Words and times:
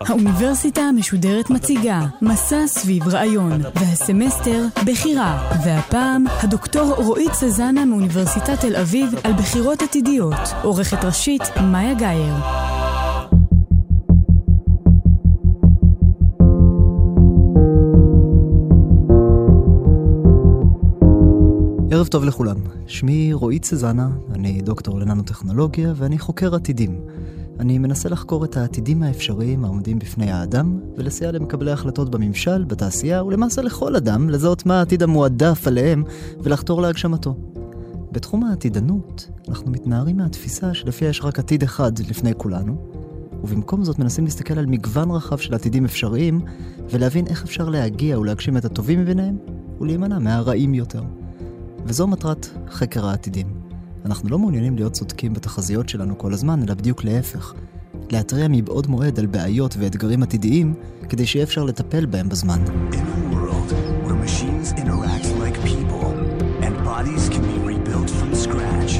האוניברסיטה 0.00 0.80
המשודרת 0.80 1.50
מציגה 1.50 2.00
מסע 2.22 2.66
סביב 2.66 3.08
רעיון, 3.08 3.52
והסמסטר 3.74 4.66
בחירה, 4.86 5.50
והפעם 5.64 6.24
הדוקטור 6.42 6.94
רועית 6.94 7.32
סזנה 7.32 7.84
מאוניברסיטת 7.84 8.60
תל 8.60 8.76
אביב 8.76 9.14
על 9.24 9.32
בחירות 9.32 9.82
עתידיות, 9.82 10.34
עורכת 10.62 11.04
ראשית 11.04 11.42
מאיה 11.72 11.94
גאייר. 11.94 12.34
ערב 21.90 22.06
טוב 22.06 22.24
לכולם, 22.24 22.56
שמי 22.86 23.32
רועית 23.32 23.64
סזנה, 23.64 24.08
אני 24.34 24.60
דוקטור 24.62 25.00
לננו-טכנולוגיה 25.00 25.92
ואני 25.96 26.18
חוקר 26.18 26.54
עתידים. 26.54 27.00
אני 27.60 27.78
מנסה 27.78 28.08
לחקור 28.08 28.44
את 28.44 28.56
העתידים 28.56 29.02
האפשריים 29.02 29.64
העומדים 29.64 29.98
בפני 29.98 30.30
האדם, 30.30 30.80
ולסייע 30.96 31.32
למקבלי 31.32 31.70
החלטות 31.70 32.10
בממשל, 32.10 32.64
בתעשייה, 32.64 33.24
ולמעשה 33.24 33.62
לכל 33.62 33.96
אדם, 33.96 34.30
לזהות 34.30 34.66
מה 34.66 34.78
העתיד 34.78 35.02
המועדף 35.02 35.66
עליהם, 35.66 36.04
ולחתור 36.40 36.82
להגשמתו. 36.82 37.36
בתחום 38.12 38.44
העתידנות, 38.44 39.28
אנחנו 39.48 39.70
מתנערים 39.70 40.16
מהתפיסה 40.16 40.74
שלפיה 40.74 41.08
יש 41.08 41.20
רק 41.24 41.38
עתיד 41.38 41.62
אחד 41.62 41.98
לפני 41.98 42.32
כולנו, 42.36 42.76
ובמקום 43.42 43.84
זאת 43.84 43.98
מנסים 43.98 44.24
להסתכל 44.24 44.58
על 44.58 44.66
מגוון 44.66 45.10
רחב 45.10 45.36
של 45.36 45.54
עתידים 45.54 45.84
אפשריים, 45.84 46.40
ולהבין 46.90 47.26
איך 47.26 47.44
אפשר 47.44 47.68
להגיע 47.68 48.18
ולהגשים 48.18 48.56
את 48.56 48.64
הטובים 48.64 49.00
מביניהם, 49.00 49.36
ולהימנע 49.80 50.18
מהרעים 50.18 50.74
יותר. 50.74 51.02
וזו 51.84 52.06
מטרת 52.06 52.48
חקר 52.70 53.06
העתידים. 53.06 53.59
אנחנו 54.04 54.28
לא 54.28 54.38
מעוניינים 54.38 54.76
להיות 54.76 54.92
צודקים 54.92 55.34
בתחזיות 55.34 55.88
שלנו 55.88 56.18
כל 56.18 56.32
הזמן, 56.32 56.62
אלא 56.62 56.74
בדיוק 56.74 57.04
להפך. 57.04 57.54
להתריע 58.10 58.46
מבעוד 58.50 58.86
מועד 58.86 59.18
על 59.18 59.26
בעיות 59.26 59.74
ואתגרים 59.78 60.22
עתידיים, 60.22 60.74
כדי 61.08 61.26
שיהיה 61.26 61.44
אפשר 61.44 61.64
לטפל 61.64 62.06
בהם 62.06 62.28
בזמן. 62.28 62.64
In 62.92 62.96
a 62.96 63.34
world 63.34 63.70
where 64.04 64.18
machines 64.26 64.72
interact 64.82 65.26
like 65.42 65.56
people 65.64 66.06
and 66.64 66.74
bodies 66.84 67.28
can 67.34 67.42
be 67.52 67.58
rebuilt 67.72 68.10
from 68.18 68.30
scratch, 68.44 68.92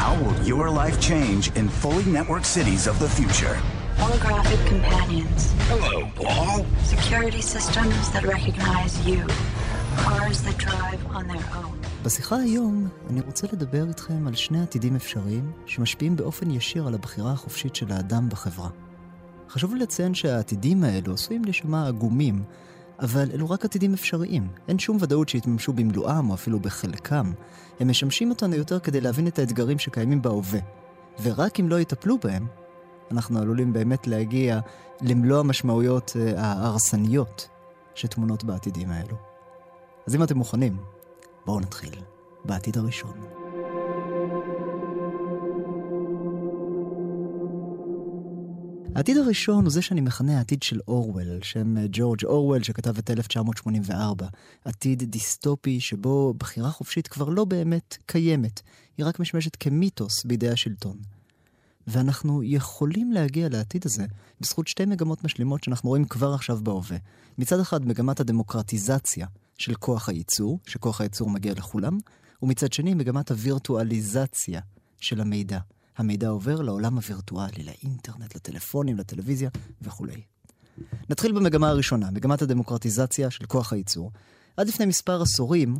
how 0.00 0.12
will 0.22 0.38
your 0.52 0.66
life 0.80 0.96
change 1.10 1.44
in 1.58 1.64
fully 1.82 2.06
networked 2.16 2.48
cities 2.56 2.82
of 2.90 2.96
the 3.02 3.10
future? 3.18 3.56
Holographic 4.04 4.60
companions. 4.74 5.40
Hello, 5.70 5.96
Paul. 6.20 6.64
Security 6.94 7.42
systems 7.54 8.04
that 8.12 8.24
recognize 8.36 8.92
you. 9.08 9.20
Cars 10.04 10.38
that 10.46 10.56
drive 10.66 11.02
on 11.16 11.24
their 11.32 11.46
own. 11.62 11.77
בשיחה 12.02 12.36
היום 12.36 12.88
אני 13.10 13.20
רוצה 13.20 13.46
לדבר 13.52 13.88
איתכם 13.88 14.26
על 14.26 14.34
שני 14.34 14.62
עתידים 14.62 14.96
אפשריים 14.96 15.52
שמשפיעים 15.66 16.16
באופן 16.16 16.50
ישיר 16.50 16.86
על 16.86 16.94
הבחירה 16.94 17.32
החופשית 17.32 17.76
של 17.76 17.92
האדם 17.92 18.28
בחברה. 18.28 18.68
חשוב 19.48 19.74
לי 19.74 19.80
לציין 19.80 20.14
שהעתידים 20.14 20.84
האלו 20.84 21.14
עשויים 21.14 21.44
להישמע 21.44 21.88
עגומים, 21.88 22.42
אבל 23.00 23.30
אלו 23.34 23.50
רק 23.50 23.64
עתידים 23.64 23.94
אפשריים. 23.94 24.48
אין 24.68 24.78
שום 24.78 24.96
ודאות 25.00 25.28
שיתממשו 25.28 25.72
במלואם 25.72 26.30
או 26.30 26.34
אפילו 26.34 26.60
בחלקם. 26.60 27.32
הם 27.80 27.88
משמשים 27.88 28.30
אותנו 28.30 28.54
יותר 28.54 28.80
כדי 28.80 29.00
להבין 29.00 29.26
את 29.26 29.38
האתגרים 29.38 29.78
שקיימים 29.78 30.22
בהווה. 30.22 30.60
ורק 31.22 31.60
אם 31.60 31.68
לא 31.68 31.80
יטפלו 31.80 32.18
בהם, 32.18 32.46
אנחנו 33.10 33.38
עלולים 33.38 33.72
באמת 33.72 34.06
להגיע 34.06 34.60
למלוא 35.02 35.40
המשמעויות 35.40 36.16
אה, 36.16 36.42
ההרסניות 36.42 37.48
שטמונות 37.94 38.44
בעתידים 38.44 38.90
האלו. 38.90 39.16
אז 40.06 40.14
אם 40.14 40.22
אתם 40.22 40.38
מוכנים, 40.38 40.76
בואו 41.48 41.60
נתחיל 41.60 41.94
בעתיד 42.44 42.76
הראשון. 42.78 43.20
העתיד 48.94 49.16
הראשון 49.16 49.64
הוא 49.64 49.72
זה 49.72 49.82
שאני 49.82 50.00
מכנה 50.00 50.38
העתיד 50.38 50.62
של 50.62 50.80
אורוול, 50.88 51.42
שם 51.42 51.76
אה, 51.76 51.84
ג'ורג' 51.92 52.24
אורוול 52.24 52.62
שכתב 52.62 52.98
את 52.98 53.10
1984. 53.10 54.26
עתיד 54.64 55.02
דיסטופי 55.02 55.80
שבו 55.80 56.34
בחירה 56.38 56.70
חופשית 56.70 57.08
כבר 57.08 57.28
לא 57.28 57.44
באמת 57.44 57.96
קיימת, 58.06 58.60
היא 58.98 59.06
רק 59.06 59.20
משמשת 59.20 59.56
כמיתוס 59.56 60.24
בידי 60.24 60.48
השלטון. 60.48 60.96
ואנחנו 61.86 62.42
יכולים 62.42 63.12
להגיע 63.12 63.48
לעתיד 63.48 63.86
הזה 63.86 64.06
בזכות 64.40 64.68
שתי 64.68 64.84
מגמות 64.84 65.24
משלימות 65.24 65.64
שאנחנו 65.64 65.88
רואים 65.88 66.04
כבר 66.04 66.34
עכשיו 66.34 66.58
בהווה. 66.62 66.96
מצד 67.38 67.60
אחד, 67.60 67.86
מגמת 67.86 68.20
הדמוקרטיזציה 68.20 69.26
של 69.58 69.74
כוח 69.74 70.08
הייצור, 70.08 70.58
שכוח 70.66 71.00
הייצור 71.00 71.30
מגיע 71.30 71.52
לכולם, 71.52 71.98
ומצד 72.42 72.72
שני, 72.72 72.94
מגמת 72.94 73.30
הווירטואליזציה 73.30 74.60
של 75.00 75.20
המידע. 75.20 75.58
המידע 75.96 76.28
עובר 76.28 76.62
לעולם 76.62 76.96
הווירטואלי, 76.96 77.64
לאינטרנט, 77.64 78.34
לטלפונים, 78.34 78.96
לטלוויזיה 78.96 79.50
וכולי. 79.82 80.22
נתחיל 81.10 81.32
במגמה 81.32 81.68
הראשונה, 81.68 82.10
מגמת 82.10 82.42
הדמוקרטיזציה 82.42 83.30
של 83.30 83.46
כוח 83.46 83.72
הייצור. 83.72 84.10
עד 84.56 84.68
לפני 84.68 84.86
מספר 84.86 85.22
עשורים, 85.22 85.76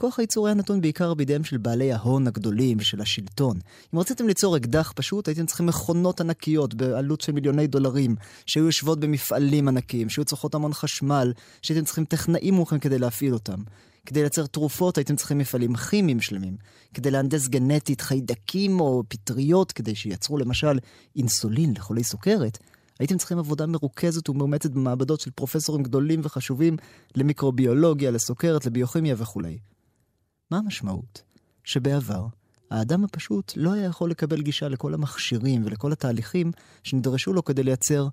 כוח 0.00 0.18
הייצור 0.18 0.46
היה 0.46 0.54
נתון 0.54 0.80
בעיקר 0.80 1.14
בידיהם 1.14 1.44
של 1.44 1.56
בעלי 1.56 1.92
ההון 1.92 2.26
הגדולים 2.26 2.76
ושל 2.80 3.00
השלטון. 3.00 3.58
אם 3.94 3.98
רציתם 3.98 4.26
ליצור 4.26 4.56
אקדח 4.56 4.92
פשוט, 4.96 5.28
הייתם 5.28 5.46
צריכים 5.46 5.66
מכונות 5.66 6.20
ענקיות 6.20 6.74
בעלות 6.74 7.20
של 7.20 7.32
מיליוני 7.32 7.66
דולרים, 7.66 8.16
שהיו 8.46 8.64
יושבות 8.64 9.00
במפעלים 9.00 9.68
ענקיים, 9.68 10.08
שהיו 10.08 10.24
צורכות 10.24 10.54
המון 10.54 10.72
חשמל, 10.72 11.32
שהייתם 11.62 11.84
צריכים 11.84 12.04
טכנאים 12.04 12.54
מומחים 12.54 12.78
כדי 12.78 12.98
להפעיל 12.98 13.34
אותם. 13.34 13.62
כדי 14.06 14.20
לייצר 14.20 14.46
תרופות 14.46 14.98
הייתם 14.98 15.16
צריכים 15.16 15.38
מפעלים 15.38 15.76
כימיים 15.76 16.20
שלמים. 16.20 16.56
כדי 16.94 17.10
להנדס 17.10 17.48
גנטית 17.48 18.00
חיידקים 18.00 18.80
או 18.80 19.02
פטריות, 19.08 19.72
כדי 19.72 19.94
שייצרו 19.94 20.38
למשל 20.38 20.78
אינסולין 21.16 21.72
לחולי 21.76 22.04
סוכרת, 22.04 22.58
הייתם 22.98 23.18
צריכים 23.18 23.38
עבודה 23.38 23.66
מרוכזת 23.66 24.28
ומאומצת 24.28 24.70
במעבדות 24.70 25.20
של 25.20 25.30
פרופסורים 25.30 25.82
גדולים 25.82 26.20
וחשובים 26.22 26.76
למיקרוביולוגיה, 27.16 28.10
לסוכרת, 28.10 28.66
לביוכימיה 28.66 29.14
וכולי. 29.18 29.58
מה 30.50 30.58
המשמעות? 30.58 31.22
שבעבר, 31.64 32.26
האדם 32.70 33.04
הפשוט 33.04 33.52
לא 33.56 33.72
היה 33.72 33.84
יכול 33.84 34.10
לקבל 34.10 34.42
גישה 34.42 34.68
לכל 34.68 34.94
המכשירים 34.94 35.62
ולכל 35.64 35.92
התהליכים 35.92 36.52
שנדרשו 36.82 37.32
לו 37.32 37.44
כדי 37.44 37.62
לייצר 37.62 38.08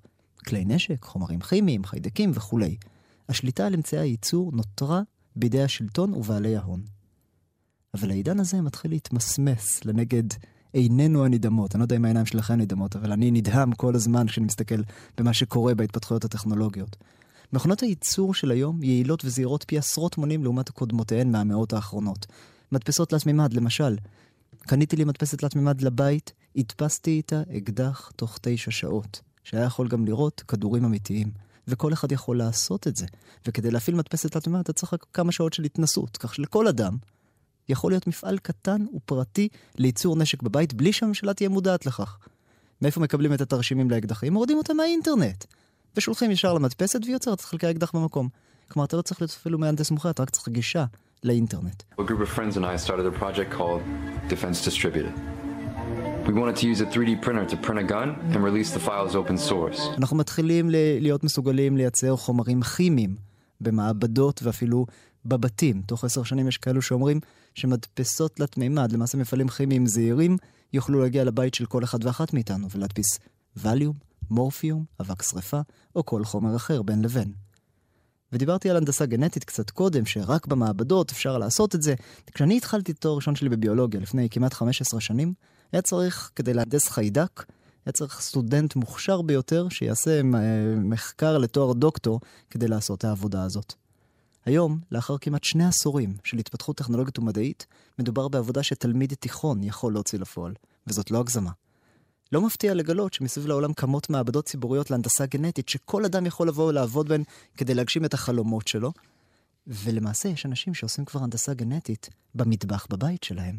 כלי 0.46 0.64
נשק, 0.64 1.04
חומרים 1.04 1.40
כימיים, 1.40 1.84
חיידקים 1.84 2.30
וכולי. 2.34 2.76
השליטה 3.28 3.66
על 3.66 3.74
אמצעי 3.74 4.00
הייצור 4.00 4.52
נותרה 4.52 5.02
בידי 5.36 5.62
השלטון 5.62 6.14
ובעלי 6.14 6.56
ההון. 6.56 6.82
אבל 7.94 8.10
העידן 8.10 8.40
הזה 8.40 8.60
מתחיל 8.60 8.90
להתמסמס 8.90 9.84
לנגד 9.84 10.24
עינינו 10.72 11.24
הנדהמות. 11.24 11.74
אני 11.74 11.80
לא 11.80 11.84
יודע 11.84 11.96
אם 11.96 12.04
העיניים 12.04 12.26
שלכם 12.26 12.54
נדהמות, 12.54 12.96
אבל 12.96 13.12
אני 13.12 13.30
נדהם 13.30 13.72
כל 13.72 13.94
הזמן 13.94 14.26
כשאני 14.26 14.46
מסתכל 14.46 14.82
במה 15.18 15.32
שקורה 15.32 15.74
בהתפתחויות 15.74 16.24
הטכנולוגיות. 16.24 16.96
מכונות 17.52 17.80
הייצור 17.80 18.34
של 18.34 18.50
היום 18.50 18.82
יעילות 18.82 19.24
וזהירות 19.24 19.64
פי 19.68 19.78
עשרות 19.78 20.18
מונים 20.18 20.44
לעומת 20.44 20.70
קודמותיהן 20.70 21.32
מהמאות 21.32 21.72
האחרונות. 21.72 22.26
מדפסות 22.72 23.08
תלת 23.08 23.26
מימד, 23.26 23.52
למשל. 23.52 23.96
קניתי 24.60 24.96
לי 24.96 25.04
מדפסת 25.04 25.38
תלת 25.38 25.56
מימד 25.56 25.80
לבית, 25.80 26.32
הדפסתי 26.56 27.10
איתה 27.10 27.42
אקדח 27.56 28.10
תוך 28.16 28.38
תשע 28.42 28.70
שעות, 28.70 29.20
שהיה 29.44 29.64
יכול 29.64 29.88
גם 29.88 30.04
לראות 30.04 30.42
כדורים 30.48 30.84
אמיתיים. 30.84 31.30
וכל 31.68 31.92
אחד 31.92 32.12
יכול 32.12 32.38
לעשות 32.38 32.86
את 32.86 32.96
זה. 32.96 33.06
וכדי 33.46 33.70
להפעיל 33.70 33.96
מדפסת 33.96 34.32
תלת 34.32 34.46
מימד 34.46 34.60
אתה 34.60 34.72
צריך 34.72 34.94
רק 34.94 35.06
כמה 35.12 35.32
שעות 35.32 35.52
של 35.52 35.64
התנסות, 35.64 36.16
כך 36.16 36.34
שלכל 36.34 36.68
אדם 36.68 36.96
יכול 37.68 37.92
להיות 37.92 38.06
מפעל 38.06 38.38
קטן 38.38 38.84
ופרטי 38.94 39.48
לייצור 39.78 40.16
נשק 40.16 40.42
בבית 40.42 40.74
בלי 40.74 40.92
שהממשלה 40.92 41.34
תהיה 41.34 41.48
מודעת 41.48 41.86
לכך. 41.86 42.18
מאיפה 42.82 43.00
מקבלים 43.00 43.34
את 43.34 43.40
התרשימים 43.40 43.90
לאקדחים? 43.90 44.32
מורידים 44.32 44.58
אותם 44.58 44.76
מהאינטרנט. 44.76 45.44
ושולחים 45.96 46.30
ישר 46.30 46.54
למדפסת 46.54 47.00
והיא 47.02 47.12
יוצרת 47.12 47.38
את 47.38 47.44
חלקי 47.44 47.66
האקדח 47.66 47.92
במקום. 47.94 48.28
כלומר, 48.68 48.86
אתה 48.86 48.96
לא 48.96 49.02
צריך 49.02 49.20
להיות 49.20 49.30
אפילו 49.30 49.58
מהנדס 49.58 49.90
מומחה, 49.90 50.10
אתה 50.10 50.22
רק 50.22 50.30
צריך 50.30 50.48
גישה 50.48 50.84
לאינטרנט. 51.24 51.82
A 52.00 52.02
group 52.02 52.20
of 52.20 52.38
friends 52.38 52.56
and 52.56 52.64
I 52.64 52.86
started 52.86 53.06
a 53.06 53.18
project 53.22 53.50
called 53.58 53.82
Defense 54.28 54.64
Distributed. 54.64 55.12
We 56.28 56.34
wanted 56.34 56.56
to 56.62 56.66
use 56.72 56.80
a 56.82 56.88
3D 56.94 57.22
printer 57.24 57.44
to 57.52 57.56
print 57.66 57.78
a 57.84 57.86
gun 57.94 58.08
and 58.32 58.38
release 58.48 58.70
the 58.76 58.80
files 58.80 59.14
open 59.14 59.38
source. 59.50 59.80
אנחנו 59.98 60.16
מתחילים 60.16 60.70
להיות 61.00 61.24
מסוגלים 61.24 61.76
לייצר 61.76 62.16
חומרים 62.16 62.62
כימיים 62.62 63.16
במעבדות 63.60 64.40
ואפילו 64.42 64.86
בבתים. 65.24 65.82
תוך 65.86 66.04
עשר 66.04 66.22
שנים 66.22 66.48
יש 66.48 66.56
כאלו 66.56 66.82
שאומרים 66.82 67.20
שמדפסות 67.54 68.36
תלת 68.36 68.58
מימד, 68.58 68.92
למעשה 68.92 69.18
מפעלים 69.18 69.48
כימיים 69.48 69.86
זעירים, 69.86 70.36
יוכלו 70.72 71.00
להגיע 71.00 71.24
לבית 71.24 71.54
של 71.54 71.66
כל 71.66 71.84
אחד 71.84 72.04
ואחת 72.04 72.32
מאיתנו 72.32 72.70
ולהדפיס 72.70 73.18
ווליום, 73.56 73.94
מורפיום, 74.30 74.84
אבק 75.00 75.22
שרפה 75.22 75.60
או 75.96 76.06
כל 76.06 76.24
חומר 76.24 76.56
אחר 76.56 76.82
בין 76.82 77.02
לבין. 77.02 77.32
ודיברתי 78.32 78.70
על 78.70 78.76
הנדסה 78.76 79.06
גנטית 79.06 79.44
קצת 79.44 79.70
קודם, 79.70 80.06
שרק 80.06 80.46
במעבדות 80.46 81.10
אפשר 81.10 81.38
לעשות 81.38 81.74
את 81.74 81.82
זה. 81.82 81.94
כשאני 82.34 82.56
התחלתי 82.56 82.92
את 82.92 82.96
התואר 82.96 83.12
הראשון 83.12 83.34
שלי 83.34 83.48
בביולוגיה 83.48 84.00
לפני 84.00 84.28
כמעט 84.30 84.54
15 84.54 85.00
שנים, 85.00 85.34
היה 85.72 85.82
צריך, 85.82 86.30
כדי 86.36 86.54
להנדס 86.54 86.88
חיידק, 86.88 87.44
היה 87.86 87.92
צריך 87.92 88.20
סטודנט 88.20 88.76
מוכשר 88.76 89.22
ביותר 89.22 89.68
שיעשה 89.68 90.20
אה, 90.20 90.20
מחקר 90.76 91.38
לתואר 91.38 91.72
דוקטור 91.72 92.20
כדי 92.50 92.68
לעשות 92.68 92.98
את 92.98 93.04
העבודה 93.04 93.42
הזאת. 93.42 93.74
היום, 94.44 94.80
לאחר 94.92 95.18
כמעט 95.18 95.44
שני 95.44 95.64
עשורים 95.64 96.16
של 96.24 96.38
התפתחות 96.38 96.76
טכנולוגית 96.76 97.18
ומדעית, 97.18 97.66
מדובר 97.98 98.28
בעבודה 98.28 98.62
שתלמיד 98.62 99.14
תיכון 99.14 99.62
יכול 99.62 99.92
להוציא 99.92 100.18
לפועל, 100.18 100.54
וזאת 100.86 101.10
לא 101.10 101.20
הגזמה. 101.20 101.50
לא 102.32 102.46
מפתיע 102.46 102.74
לגלות 102.74 103.12
שמסביב 103.12 103.46
לעולם 103.46 103.72
קמות 103.72 104.10
מעבדות 104.10 104.44
ציבוריות 104.44 104.90
להנדסה 104.90 105.26
גנטית, 105.26 105.68
שכל 105.68 106.04
אדם 106.04 106.26
יכול 106.26 106.48
לבוא 106.48 106.68
ולעבוד 106.68 107.08
בהן 107.08 107.22
כדי 107.56 107.74
להגשים 107.74 108.04
את 108.04 108.14
החלומות 108.14 108.68
שלו, 108.68 108.92
ולמעשה 109.66 110.28
יש 110.28 110.46
אנשים 110.46 110.74
שעושים 110.74 111.04
כבר 111.04 111.22
הנדסה 111.22 111.54
גנטית 111.54 112.08
במטבח 112.34 112.86
בבית 112.90 113.22
שלהם. 113.22 113.58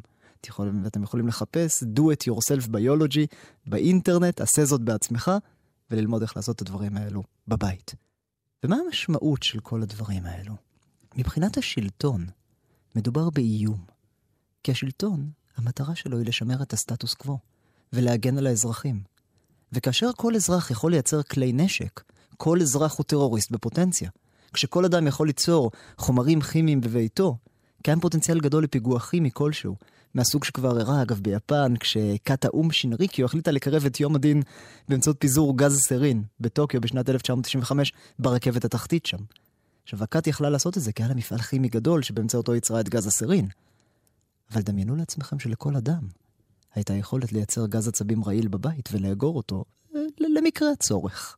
אתם 0.87 1.03
יכולים 1.03 1.27
לחפש 1.27 1.83
do 1.83 1.99
it 1.99 2.31
yourself 2.31 2.67
biology 2.67 3.35
באינטרנט, 3.65 4.41
עשה 4.41 4.65
זאת 4.65 4.81
בעצמך, 4.81 5.31
וללמוד 5.91 6.21
איך 6.21 6.35
לעשות 6.35 6.55
את 6.55 6.61
הדברים 6.61 6.97
האלו 6.97 7.23
בבית. 7.47 7.95
ומה 8.63 8.77
המשמעות 8.85 9.43
של 9.43 9.59
כל 9.59 9.81
הדברים 9.81 10.25
האלו? 10.25 10.53
מבחינת 11.15 11.57
השלטון, 11.57 12.25
מדובר 12.95 13.29
באיום. 13.29 13.85
כי 14.63 14.71
השלטון, 14.71 15.29
המטרה 15.57 15.95
שלו 15.95 16.17
היא 16.17 16.27
לשמר 16.27 16.63
את 16.63 16.73
הסטטוס 16.73 17.13
קוו, 17.13 17.37
ולהגן 17.93 18.37
על 18.37 18.47
האזרחים. 18.47 19.01
וכאשר 19.71 20.09
כל 20.17 20.35
אזרח 20.35 20.71
יכול 20.71 20.91
לייצר 20.91 21.23
כלי 21.23 21.53
נשק, 21.53 22.01
כל 22.37 22.61
אזרח 22.61 22.97
הוא 22.97 23.03
טרוריסט 23.03 23.51
בפוטנציה. 23.51 24.09
כשכל 24.53 24.85
אדם 24.85 25.07
יכול 25.07 25.27
ליצור 25.27 25.71
חומרים 25.97 26.41
כימיים 26.41 26.81
בביתו, 26.81 27.37
קיים 27.83 27.99
פוטנציאל 27.99 28.39
גדול 28.39 28.63
לפיגוע 28.63 28.99
כימי 28.99 29.29
כלשהו, 29.33 29.75
מהסוג 30.13 30.43
שכבר 30.43 30.79
אירע, 30.79 31.01
אגב, 31.01 31.19
ביפן, 31.19 31.73
כשכת 31.79 32.45
האו"ם 32.45 32.71
שינריקיו 32.71 33.25
החליטה 33.25 33.51
לקרב 33.51 33.85
את 33.85 33.99
יום 33.99 34.15
הדין 34.15 34.41
באמצעות 34.89 35.15
פיזור 35.19 35.57
גז 35.57 35.79
סרין 35.79 36.23
בטוקיו 36.39 36.81
בשנת 36.81 37.09
1995 37.09 37.93
ברכבת 38.19 38.65
התחתית 38.65 39.05
שם. 39.05 39.17
עכשיו, 39.83 40.03
הכת 40.03 40.27
יכלה 40.27 40.49
לעשות 40.49 40.77
את 40.77 40.81
זה 40.81 40.91
כי 40.91 41.03
היה 41.03 41.09
לה 41.09 41.15
מפעל 41.15 41.39
כימי 41.39 41.69
גדול 41.69 42.03
שבאמצעותו 42.03 42.55
יצרה 42.55 42.79
את 42.79 42.89
גז 42.89 43.07
הסרין. 43.07 43.47
אבל 44.53 44.61
דמיינו 44.61 44.95
לעצמכם 44.95 45.39
שלכל 45.39 45.75
אדם 45.75 46.07
הייתה 46.75 46.93
יכולת 46.93 47.31
לייצר 47.31 47.67
גז 47.67 47.87
עצבים 47.87 48.23
רעיל 48.23 48.47
בבית 48.47 48.89
ולאגור 48.91 49.37
אותו 49.37 49.65
אה, 49.95 50.01
למקרה 50.19 50.71
הצורך. 50.71 51.37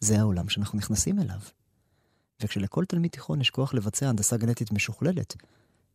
זה 0.00 0.20
העולם 0.20 0.48
שאנחנו 0.48 0.78
נכנסים 0.78 1.18
אליו. 1.18 1.40
וכשלכל 2.42 2.84
תלמיד 2.84 3.10
תיכון 3.10 3.40
יש 3.40 3.50
כוח 3.50 3.74
לבצע 3.74 4.08
הנדסה 4.08 4.36
גנטית 4.36 4.72
משוכללת, 4.72 5.36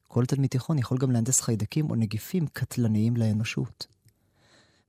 כל 0.07 0.25
תלמיד 0.25 0.49
תיכון 0.49 0.77
יכול 0.77 0.97
גם 0.97 1.11
להנדס 1.11 1.41
חיידקים 1.41 1.89
או 1.89 1.95
נגיפים 1.95 2.47
קטלניים 2.47 3.17
לאנושות. 3.17 3.87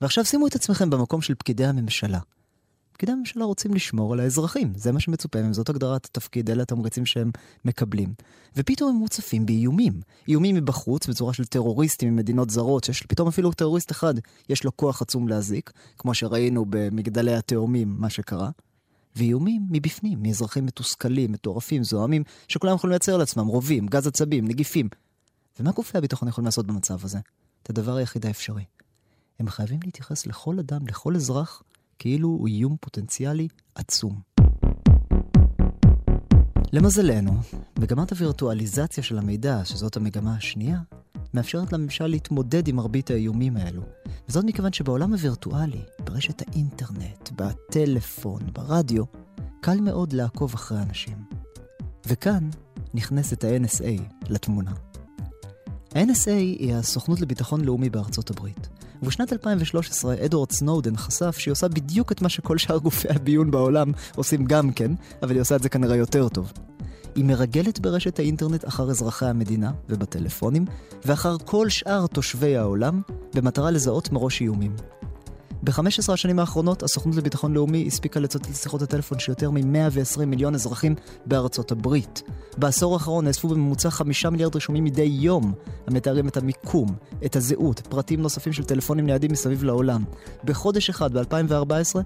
ועכשיו 0.00 0.25
שימו 0.25 0.47
את 0.47 0.55
עצמכם 0.55 0.91
במקום 0.91 1.23
של 1.23 1.35
פקידי 1.35 1.67
הממשלה. 1.67 2.21
פקידי 3.00 3.12
הממשלה 3.12 3.44
רוצים 3.44 3.75
לשמור 3.75 4.12
על 4.12 4.20
האזרחים, 4.20 4.73
זה 4.76 4.93
מה 4.93 5.00
שמצופה 5.00 5.43
מהם, 5.43 5.52
זאת 5.52 5.69
הגדרת 5.69 6.05
התפקיד, 6.05 6.50
אלה 6.50 6.62
התמריצים 6.62 7.06
שהם 7.06 7.31
מקבלים. 7.64 8.14
ופתאום 8.56 8.91
הם 8.91 8.97
מוצפים 8.97 9.47
באיומים. 9.47 10.00
איומים 10.29 10.56
מבחוץ, 10.56 11.06
בצורה 11.06 11.35
של 11.35 11.44
טרוריסטים 11.44 12.12
ממדינות 12.12 12.50
זרות, 12.50 12.85
שיש 12.85 13.02
פתאום 13.02 13.29
אפילו 13.29 13.52
טרוריסט 13.52 13.91
אחד, 13.91 14.14
יש 14.49 14.64
לו 14.64 14.76
כוח 14.76 15.02
עצום 15.02 15.29
להזיק, 15.29 15.70
כמו 15.99 16.14
שראינו 16.14 16.64
במגדלי 16.69 17.35
התאומים, 17.35 17.94
מה 17.99 18.11
שקרה. 18.11 18.50
ואיומים 19.17 19.67
מבפנים, 19.70 20.23
מאזרחים 20.23 20.67
מתוסכלים, 20.67 21.32
מטורפים, 21.32 21.85
זועמים, 21.85 22.23
שכולם 22.49 22.75
יכולים 22.75 22.91
לייצר 22.91 23.17
לעצמם 23.17 23.47
רובים, 23.47 23.87
גז 23.87 24.06
עצבים, 24.06 24.49
נגיפים. 24.49 24.88
ומה 25.61 25.70
גופי 25.73 25.99
הביטחון 25.99 26.29
יכולים 26.29 26.47
לעשות 26.47 26.67
במצב 26.67 27.05
הזה? 27.05 27.19
את 27.62 27.70
הדבר 27.70 27.97
היחיד 27.97 28.26
האפשרי. 28.26 28.64
הם 29.38 29.49
חייבים 29.49 29.81
להתייחס 29.85 30.26
לכל 30.26 30.58
אדם, 30.58 30.87
לכל 30.87 31.17
אזרח, 31.17 31.62
כאילו 32.00 32.29
הוא 32.29 32.49
איום 32.49 32.76
פוטנציאלי 32.81 33.49
עצום. 33.75 34.20
למזלנו, 36.73 37.32
מגמת 37.79 38.12
הווירטואליזציה 38.12 39.02
של 39.02 39.19
המידע, 39.19 39.64
שזאת 39.64 39.97
המגמה 39.97 40.35
השנייה, 40.35 40.81
מאפשרת 41.35 41.73
לממשל 41.73 42.06
להתמודד 42.06 42.69
עם 42.69 42.76
מרבית 42.76 43.11
האיומים 43.11 43.56
האלו. 43.56 43.82
וזאת 44.29 44.44
מכיוון 44.44 44.73
שבעולם 44.73 45.12
הווירטואלי, 45.12 45.82
ברשת 46.05 46.43
האינטרנט, 46.43 47.31
בטלפון, 47.37 48.41
ברדיו, 48.52 49.05
קל 49.61 49.81
מאוד 49.81 50.12
לעקוב 50.12 50.55
אחרי 50.55 50.79
אנשים. 50.82 51.17
וכאן 52.06 52.50
נכנסת 52.94 53.44
ה-NSA 53.44 54.02
לתמונה. 54.29 54.73
ה-NSA 55.94 56.31
היא 56.31 56.75
הסוכנות 56.75 57.20
לביטחון 57.20 57.64
לאומי 57.64 57.91
בארצות 57.91 58.31
הברית. 58.31 58.69
ובשנת 59.02 59.32
2013 59.32 60.14
אדוארד 60.25 60.52
סנודן 60.52 60.97
חשף 60.97 61.38
שהיא 61.38 61.52
עושה 61.52 61.69
בדיוק 61.69 62.12
את 62.12 62.23
מה 62.23 62.29
שכל 62.29 62.58
שאר 62.58 62.79
גופי 62.79 63.08
הביון 63.08 63.50
בעולם 63.50 63.93
עושים 64.17 64.44
גם 64.44 64.73
כן, 64.73 64.93
אבל 65.23 65.31
היא 65.31 65.41
עושה 65.41 65.56
את 65.56 65.62
זה 65.62 65.69
כנראה 65.69 65.97
יותר 65.97 66.29
טוב. 66.29 66.52
היא 67.14 67.25
מרגלת 67.25 67.79
ברשת 67.81 68.19
האינטרנט 68.19 68.69
אחר 68.69 68.91
אזרחי 68.91 69.26
המדינה 69.26 69.70
ובטלפונים, 69.88 70.64
ואחר 71.05 71.37
כל 71.44 71.69
שאר 71.69 72.06
תושבי 72.06 72.56
העולם, 72.56 73.02
במטרה 73.35 73.70
לזהות 73.70 74.12
מראש 74.12 74.41
איומים. 74.41 74.76
ב-15 75.62 76.12
השנים 76.12 76.39
האחרונות, 76.39 76.83
הסוכנות 76.83 77.17
לביטחון 77.17 77.55
לאומי 77.55 77.85
הספיקה 77.87 78.21
לצטט 78.21 78.55
שיחות 78.55 78.83
הטלפון 78.83 79.19
של 79.19 79.33
יותר 79.33 79.51
מ-120 79.51 80.25
מיליון 80.27 80.55
אזרחים 80.55 80.95
בארצות 81.27 81.73
הברית. 81.73 82.23
בעשור 82.57 82.95
האחרון 82.95 83.25
נאספו 83.25 83.49
בממוצע 83.49 83.91
5 83.91 84.27
מיליארד 84.27 84.55
רישומים 84.55 84.85
מדי 84.85 85.03
יום, 85.03 85.53
המתארים 85.87 86.29
את 86.29 86.37
המיקום, 86.37 86.97
את 87.25 87.37
הזהות, 87.37 87.81
פרטים 87.81 88.23
נוספים 88.23 88.53
של 88.53 88.65
טלפונים 88.65 89.07
ניידים 89.07 89.33
מסביב 89.33 89.65
לעולם. 89.65 90.05
בחודש 90.45 90.91
אחד, 90.91 91.19
ב-2014, 91.19 92.01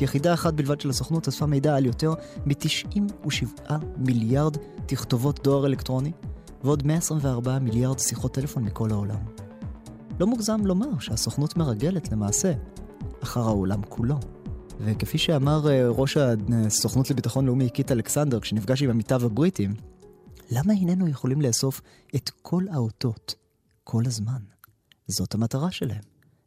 יחידה 0.00 0.34
אחת 0.34 0.54
בלבד 0.54 0.80
של 0.80 0.90
הסוכנות 0.90 1.28
אספה 1.28 1.46
מידע 1.46 1.76
על 1.76 1.86
יותר 1.86 2.14
מ-97 2.46 3.72
מיליארד 3.96 4.56
תכתובות 4.86 5.40
דואר 5.44 5.66
אלקטרוני, 5.66 6.12
ועוד 6.64 6.86
124 6.86 7.58
מיליארד 7.58 7.98
שיחות 7.98 8.34
טלפון 8.34 8.64
מכל 8.64 8.90
העולם. 8.90 9.18
לא 10.20 10.26
מוגזם 10.26 10.66
לומר 10.66 10.98
שהסוכנות 10.98 11.56
מרגלת 11.56 12.12
למעשה 12.12 12.52
אחר 13.22 13.40
העולם 13.40 13.82
כולו. 13.88 14.16
וכפי 14.80 15.18
שאמר 15.18 15.70
אה, 15.70 15.88
ראש 15.88 16.16
הסוכנות 16.66 17.10
לביטחון 17.10 17.46
לאומי 17.46 17.70
קיט 17.70 17.92
אלכסנדר 17.92 18.40
כשנפגש 18.40 18.82
עם 18.82 18.90
עמיתיו 18.90 19.26
הבריטים, 19.26 19.74
למה 20.50 20.72
איננו 20.72 21.08
יכולים 21.08 21.40
לאסוף 21.40 21.80
את 22.16 22.30
כל 22.42 22.64
האותות 22.72 23.34
כל 23.84 24.02
הזמן? 24.06 24.40
זאת 25.06 25.34
המטרה 25.34 25.70
שלהם, 25.70 26.02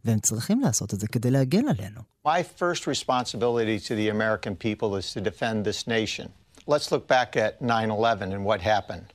והם 0.06 0.20
צריכים 0.20 0.60
לעשות 0.60 0.94
את 0.94 1.00
זה 1.00 1.08
כדי 1.08 1.32
להגן 1.32 1.68
עלינו. 1.68 2.02
My 2.28 2.44
first 2.60 2.88
responsibility 2.88 3.80
to 3.88 3.96
the 3.96 4.10
American 4.10 4.56
people 4.56 4.96
is 4.96 5.14
to 5.14 5.22
defend 5.22 5.66
this 5.66 5.88
nation. 5.88 6.28
Let's 6.68 6.92
look 6.92 7.08
back 7.08 7.36
at 7.36 7.62
9-11 7.62 8.34
and 8.34 8.46
what 8.46 8.62
happened. 8.62 9.08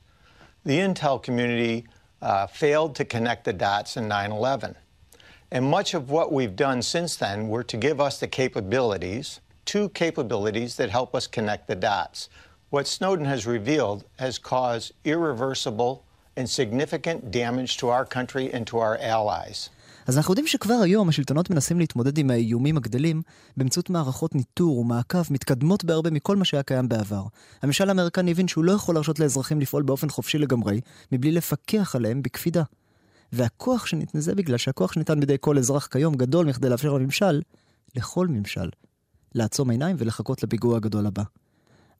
The 0.65 0.77
intel 0.87 1.21
community 1.27 1.87
uh, 2.21 2.47
failed 2.47 2.95
to 2.95 3.05
connect 3.05 3.45
the 3.45 3.53
dots 3.53 3.97
in 3.97 4.07
9-11. 4.07 4.75
And 5.51 5.65
much 5.65 5.95
of 5.95 6.11
what 6.11 6.31
we've 6.31 6.55
done 6.55 6.81
since 6.83 7.15
then 7.15 7.47
were 7.53 7.63
to 7.63 7.77
give 7.77 7.99
us 7.99 8.19
the 8.19 8.27
capabilities, 8.27 9.27
two 9.65 9.89
capabilities 9.89 10.75
that 10.77 10.89
help 10.91 11.15
us 11.15 11.25
connect 11.25 11.67
the 11.67 11.75
dots. 11.75 12.29
What 12.69 12.85
Snowden 12.85 13.25
has 13.25 13.47
revealed 13.47 13.99
has 14.25 14.37
caused 14.37 14.93
irreversible 15.03 15.93
and 16.37 16.47
significant 16.47 17.31
damage 17.31 17.77
to 17.77 17.89
our 17.89 18.05
country 18.05 18.45
and 18.53 18.67
to 18.67 18.77
our 18.77 18.97
allies. 18.97 19.69
אז 20.07 20.17
אנחנו 20.17 20.31
יודעים 20.31 20.47
שכבר 20.47 20.73
היום 20.83 21.09
השלטונות 21.09 21.49
מנסים 21.49 21.79
להתמודד 21.79 22.17
עם 22.17 22.29
האיומים 22.29 22.77
הגדלים 22.77 23.21
באמצעות 23.57 23.89
מערכות 23.89 24.35
ניטור 24.35 24.77
ומעקב 24.77 25.23
מתקדמות 25.29 25.83
בהרבה 25.83 26.11
מכל 26.11 26.35
מה 26.35 26.45
שהיה 26.45 26.63
קיים 26.63 26.89
בעבר. 26.89 27.23
הממשל 27.61 27.89
האמריקני 27.89 28.31
הבין 28.31 28.47
שהוא 28.47 28.63
לא 28.63 28.71
יכול 28.71 28.95
להרשות 28.95 29.19
לאזרחים 29.19 29.61
לפעול 29.61 29.83
באופן 29.83 30.09
חופשי 30.09 30.37
לגמרי, 30.37 30.81
מבלי 31.11 31.31
לפקח 31.31 31.95
עליהם 31.95 32.21
בקפידה. 32.21 32.63
והכוח 33.33 33.85
שניתן, 33.85 34.19
זה 34.19 34.35
בגלל 34.35 34.57
שהכוח 34.57 34.91
שניתן 34.91 35.19
בידי 35.19 35.35
כל 35.39 35.57
אזרח 35.57 35.87
כיום 35.87 36.15
גדול 36.15 36.45
מכדי 36.45 36.69
לאפשר 36.69 36.93
לממשל, 36.93 37.41
לכל 37.95 38.27
ממשל, 38.27 38.69
לעצום 39.35 39.69
עיניים 39.69 39.95
ולחכות 39.99 40.43
לפיגוע 40.43 40.77
הגדול 40.77 41.05
הבא. 41.07 41.23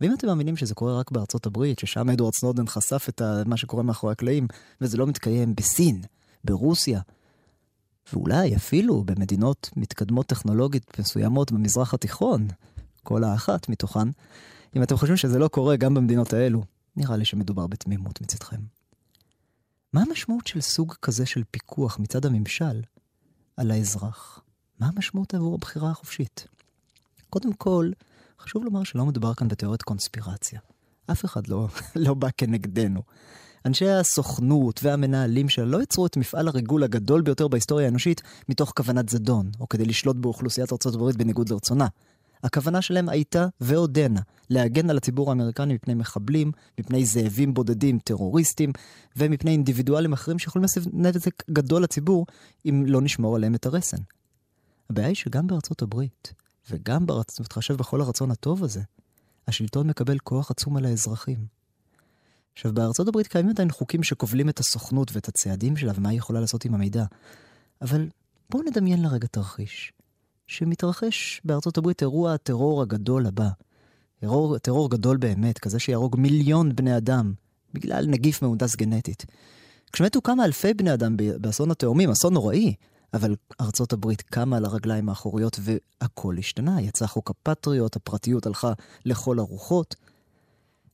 ואם 0.01 0.13
אתם 0.13 0.27
מאמינים 0.27 0.57
שזה 0.57 0.75
קורה 0.75 1.00
רק 1.00 1.12
בארצות 1.12 1.45
הברית, 1.45 1.79
ששם 1.79 2.09
אדוארד 2.09 2.33
סנודן 2.33 2.67
חשף 2.67 3.05
את 3.09 3.21
מה 3.45 3.57
שקורה 3.57 3.83
מאחורי 3.83 4.12
הקלעים, 4.12 4.48
וזה 4.81 4.98
לא 4.98 5.07
מתקיים 5.07 5.55
בסין, 5.55 6.01
ברוסיה, 6.43 7.01
ואולי 8.13 8.55
אפילו 8.55 9.03
במדינות 9.03 9.69
מתקדמות 9.75 10.25
טכנולוגית 10.25 11.00
מסוימות 11.00 11.51
במזרח 11.51 11.93
התיכון, 11.93 12.48
כל 13.03 13.24
האחת 13.24 13.69
מתוכן, 13.69 14.09
אם 14.75 14.83
אתם 14.83 14.98
חושבים 14.98 15.17
שזה 15.17 15.39
לא 15.39 15.48
קורה 15.48 15.75
גם 15.75 15.93
במדינות 15.93 16.33
האלו, 16.33 16.63
נראה 16.95 17.17
לי 17.17 17.25
שמדובר 17.25 17.67
בתמימות 17.67 18.21
מצדכם. 18.21 18.78
מה 19.93 20.01
המשמעות 20.01 20.48
של 20.48 20.62
סוג 20.62 20.93
כזה 21.01 21.25
של 21.25 21.43
פיקוח 21.51 22.00
מצד 22.00 22.25
הממשל 22.25 22.81
על 23.58 23.72
האזרח? 23.72 24.39
מה 24.79 24.88
המשמעות 24.88 25.34
עבור 25.34 25.55
הבחירה 25.55 25.91
החופשית? 25.91 26.48
קודם 27.29 27.53
כל, 27.53 27.91
חשוב 28.39 28.63
לומר 28.63 28.84
שלא 28.84 29.05
מדובר 29.05 29.34
כאן 29.34 29.48
בתיאוריית 29.48 29.81
קונספירציה. 29.81 30.60
אף 31.12 31.25
אחד 31.25 31.48
לא, 31.48 31.67
לא 32.05 32.13
בא 32.13 32.27
כנגדנו. 32.38 33.01
אנשי 33.65 33.89
הסוכנות 33.89 34.79
והמנהלים 34.84 35.50
שלה 35.50 35.65
לא 35.65 35.81
יצרו 35.84 36.05
את 36.05 36.17
מפעל 36.17 36.48
הריגול 36.48 36.84
הגדול 36.84 37.22
ביותר 37.22 37.48
בהיסטוריה 37.48 37.86
האנושית 37.86 38.22
מתוך 38.50 38.74
כוונת 38.77 39.10
זדון, 39.10 39.51
או 39.60 39.69
כדי 39.69 39.86
לשלוט 39.86 40.15
באוכלוסיית 40.15 40.69
ארה"ב 40.72 41.17
בניגוד 41.17 41.50
לרצונה. 41.50 41.88
הכוונה 42.43 42.81
שלהם 42.81 43.10
הייתה 43.10 43.48
ועודנה 43.62 44.19
להגן 44.50 44.89
על 44.89 44.98
הציבור 44.98 45.29
האמריקני 45.29 45.74
מפני 45.74 45.93
מחבלים, 45.93 46.51
מפני 46.79 47.05
זאבים 47.05 47.53
בודדים, 47.53 48.00
טרוריסטים, 48.00 48.72
ומפני 49.17 49.51
אינדיבידואלים 49.51 50.13
אחרים 50.13 50.39
שיכולים 50.39 50.63
לעשות 50.63 50.93
נזק 50.93 51.50
גדול 51.51 51.84
לציבור 51.84 52.25
אם 52.65 52.84
לא 52.88 53.01
נשמור 53.01 53.36
עליהם 53.36 53.55
את 53.55 53.65
הרסן. 53.65 53.98
הבעיה 54.89 55.08
היא 55.08 55.15
שגם 55.15 55.48
בארצות 55.48 55.81
הברית, 55.81 56.34
וגם 56.69 57.05
ברצ... 57.05 57.39
מתחשב 57.39 57.75
בכל 57.75 58.01
הרצון 58.01 58.31
הטוב 58.31 58.63
הזה, 58.63 58.81
השלטון 59.48 59.88
מקבל 59.88 60.19
כוח 60.19 60.51
עצום 60.51 60.77
על 60.77 60.86
האזרחים. 60.86 61.46
עכשיו, 62.53 62.74
בארצות 62.74 63.08
הברית 63.08 63.27
קיימים 63.27 63.51
עדיין 63.51 63.72
חוקים 63.72 64.03
שכובלים 64.03 64.50
את 64.50 64.60
הסוכנות 64.60 65.12
ואת 65.13 65.27
הצעדים 65.27 65.77
שלה 65.77 65.91
ומה 65.96 66.10
היא 66.10 66.17
יכולה 66.17 66.39
לעשות 66.39 66.65
עם 66.65 66.74
המידע. 66.74 67.05
אבל 67.81 68.10
בואו 68.50 68.63
נדמיין 68.63 69.01
לרגע 69.01 69.27
תרחיש. 69.27 69.93
שמתרחש 70.50 71.41
בארצות 71.46 71.77
הברית 71.77 72.01
אירוע 72.01 72.34
הטרור 72.34 72.82
הגדול 72.82 73.25
הבא. 73.25 73.50
טרור, 74.20 74.58
טרור 74.58 74.89
גדול 74.89 75.18
באמת, 75.18 75.60
כזה 75.60 75.79
שיהרוג 75.79 76.15
מיליון 76.20 76.75
בני 76.75 76.98
אדם, 76.98 77.34
בגלל 77.74 78.06
נגיף 78.08 78.41
מהונדס 78.41 78.75
גנטית. 78.75 79.25
כשמתו 79.94 80.22
כמה 80.22 80.46
אלפי 80.46 80.74
בני 80.74 80.94
אדם 80.94 81.18
באסון 81.18 81.72
התאומים, 81.72 82.10
אסון 82.10 82.34
נוראי, 82.34 82.75
אבל 83.13 83.36
ארצות 83.62 83.94
הברית 83.94 84.22
קמה 84.22 84.58
על 84.58 84.65
הרגליים 84.65 85.10
האחוריות 85.10 85.60
והכל 85.62 86.36
השתנה. 86.38 86.82
יצא 86.82 87.08
חוק 87.08 87.29
הפטריוט, 87.29 87.96
הפרטיות 87.96 88.46
הלכה 88.46 88.74
לכל 89.06 89.39
הרוחות. 89.39 89.96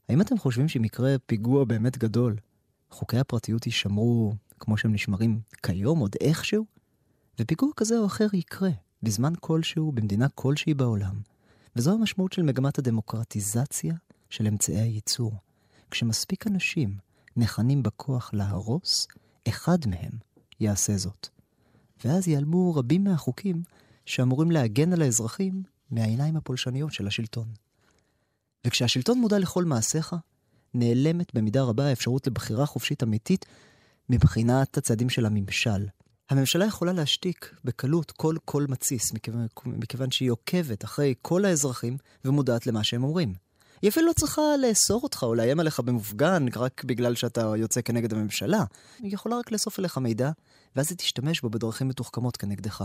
האם 0.10 0.22
אתם 0.22 0.38
חושבים 0.38 0.68
שאם 0.68 0.86
יקרה 0.86 1.16
פיגוע 1.26 1.66
באמת 1.66 1.98
גדול, 1.98 2.36
חוקי 2.90 3.18
הפרטיות 3.18 3.66
יישמרו 3.66 4.34
כמו 4.60 4.78
שהם 4.78 4.94
נשמרים 4.94 5.40
כיום, 5.64 6.00
עוד 6.00 6.16
איכשהו? 6.22 6.66
ופיגוע 7.40 7.70
כזה 7.76 7.98
או 7.98 8.06
אחר 8.06 8.28
יקרה. 8.34 8.85
בזמן 9.04 9.34
כלשהו, 9.40 9.92
במדינה 9.92 10.30
כלשהי 10.30 10.74
בעולם. 10.74 11.22
וזו 11.75 11.94
המשמעות 11.94 12.34
של 12.34 12.42
מגמת 12.42 12.80
הדמוקרטיזציה 12.80 13.96
של 14.30 14.48
אמצעי 14.48 14.82
הייצור. 14.82 15.34
כשמספיק 15.92 16.48
אנשים 16.48 16.98
נכנים 17.38 17.84
בכוח 17.84 18.30
להרוס, 18.34 19.08
אחד 19.48 19.78
מהם 19.88 20.12
יעשה 20.60 20.98
זאת. 20.98 21.28
ואז 22.06 22.28
ייעלמו 22.28 22.75
רבים 22.75 23.04
מהחוקים 23.04 23.64
שאמורים 24.06 24.52
להגן 24.52 24.94
על 24.94 25.02
האזרחים 25.02 25.64
מהעיניים 25.92 26.36
הפולשניות 26.36 26.94
של 26.94 27.08
השלטון. 27.08 27.48
וכשהשלטון 28.68 29.20
מודע 29.20 29.40
לכל 29.40 29.64
מעשיך, 29.64 30.16
נעלמת 30.74 31.36
במידה 31.36 31.64
רבה 31.64 31.86
האפשרות 31.86 32.28
לבחירה 32.28 32.66
חופשית 32.66 33.04
אמיתית 33.04 33.46
מבחינת 34.10 34.78
הצעדים 34.78 35.10
של 35.10 35.25
הממשל. 35.25 35.86
הממשלה 36.29 36.65
יכולה 36.65 36.94
להשתיק 36.94 37.55
בקלות 37.63 38.12
כל 38.12 38.36
קול 38.46 38.65
מתסיס, 38.70 39.13
מכיוון, 39.13 39.48
מכיוון 39.65 40.12
שהיא 40.12 40.32
עוקבת 40.32 40.84
אחרי 40.84 41.13
כל 41.22 41.46
האזרחים 41.46 41.98
ומודעת 42.25 42.67
למה 42.67 42.84
שהם 42.84 43.03
אומרים. 43.03 43.34
היא 43.82 43.89
אפילו 43.89 44.08
לא 44.08 44.13
צריכה 44.13 44.41
לאסור 44.62 45.03
אותך 45.03 45.24
או 45.24 45.36
לאיים 45.36 45.60
עליך 45.60 45.79
במופגן 45.79 46.46
רק 46.55 46.84
בגלל 46.84 47.15
שאתה 47.15 47.53
יוצא 47.58 47.82
כנגד 47.82 48.13
הממשלה. 48.13 48.63
היא 49.00 49.13
יכולה 49.13 49.38
רק 49.38 49.51
לאסוף 49.51 49.79
אליך 49.79 49.98
מידע, 49.98 50.32
ואז 50.75 50.88
היא 50.89 50.98
תשתמש 50.98 51.41
בו 51.41 51.50
בדרכים 51.50 51.88
מתוחכמות 51.88 52.38
כנגדך. 52.38 52.84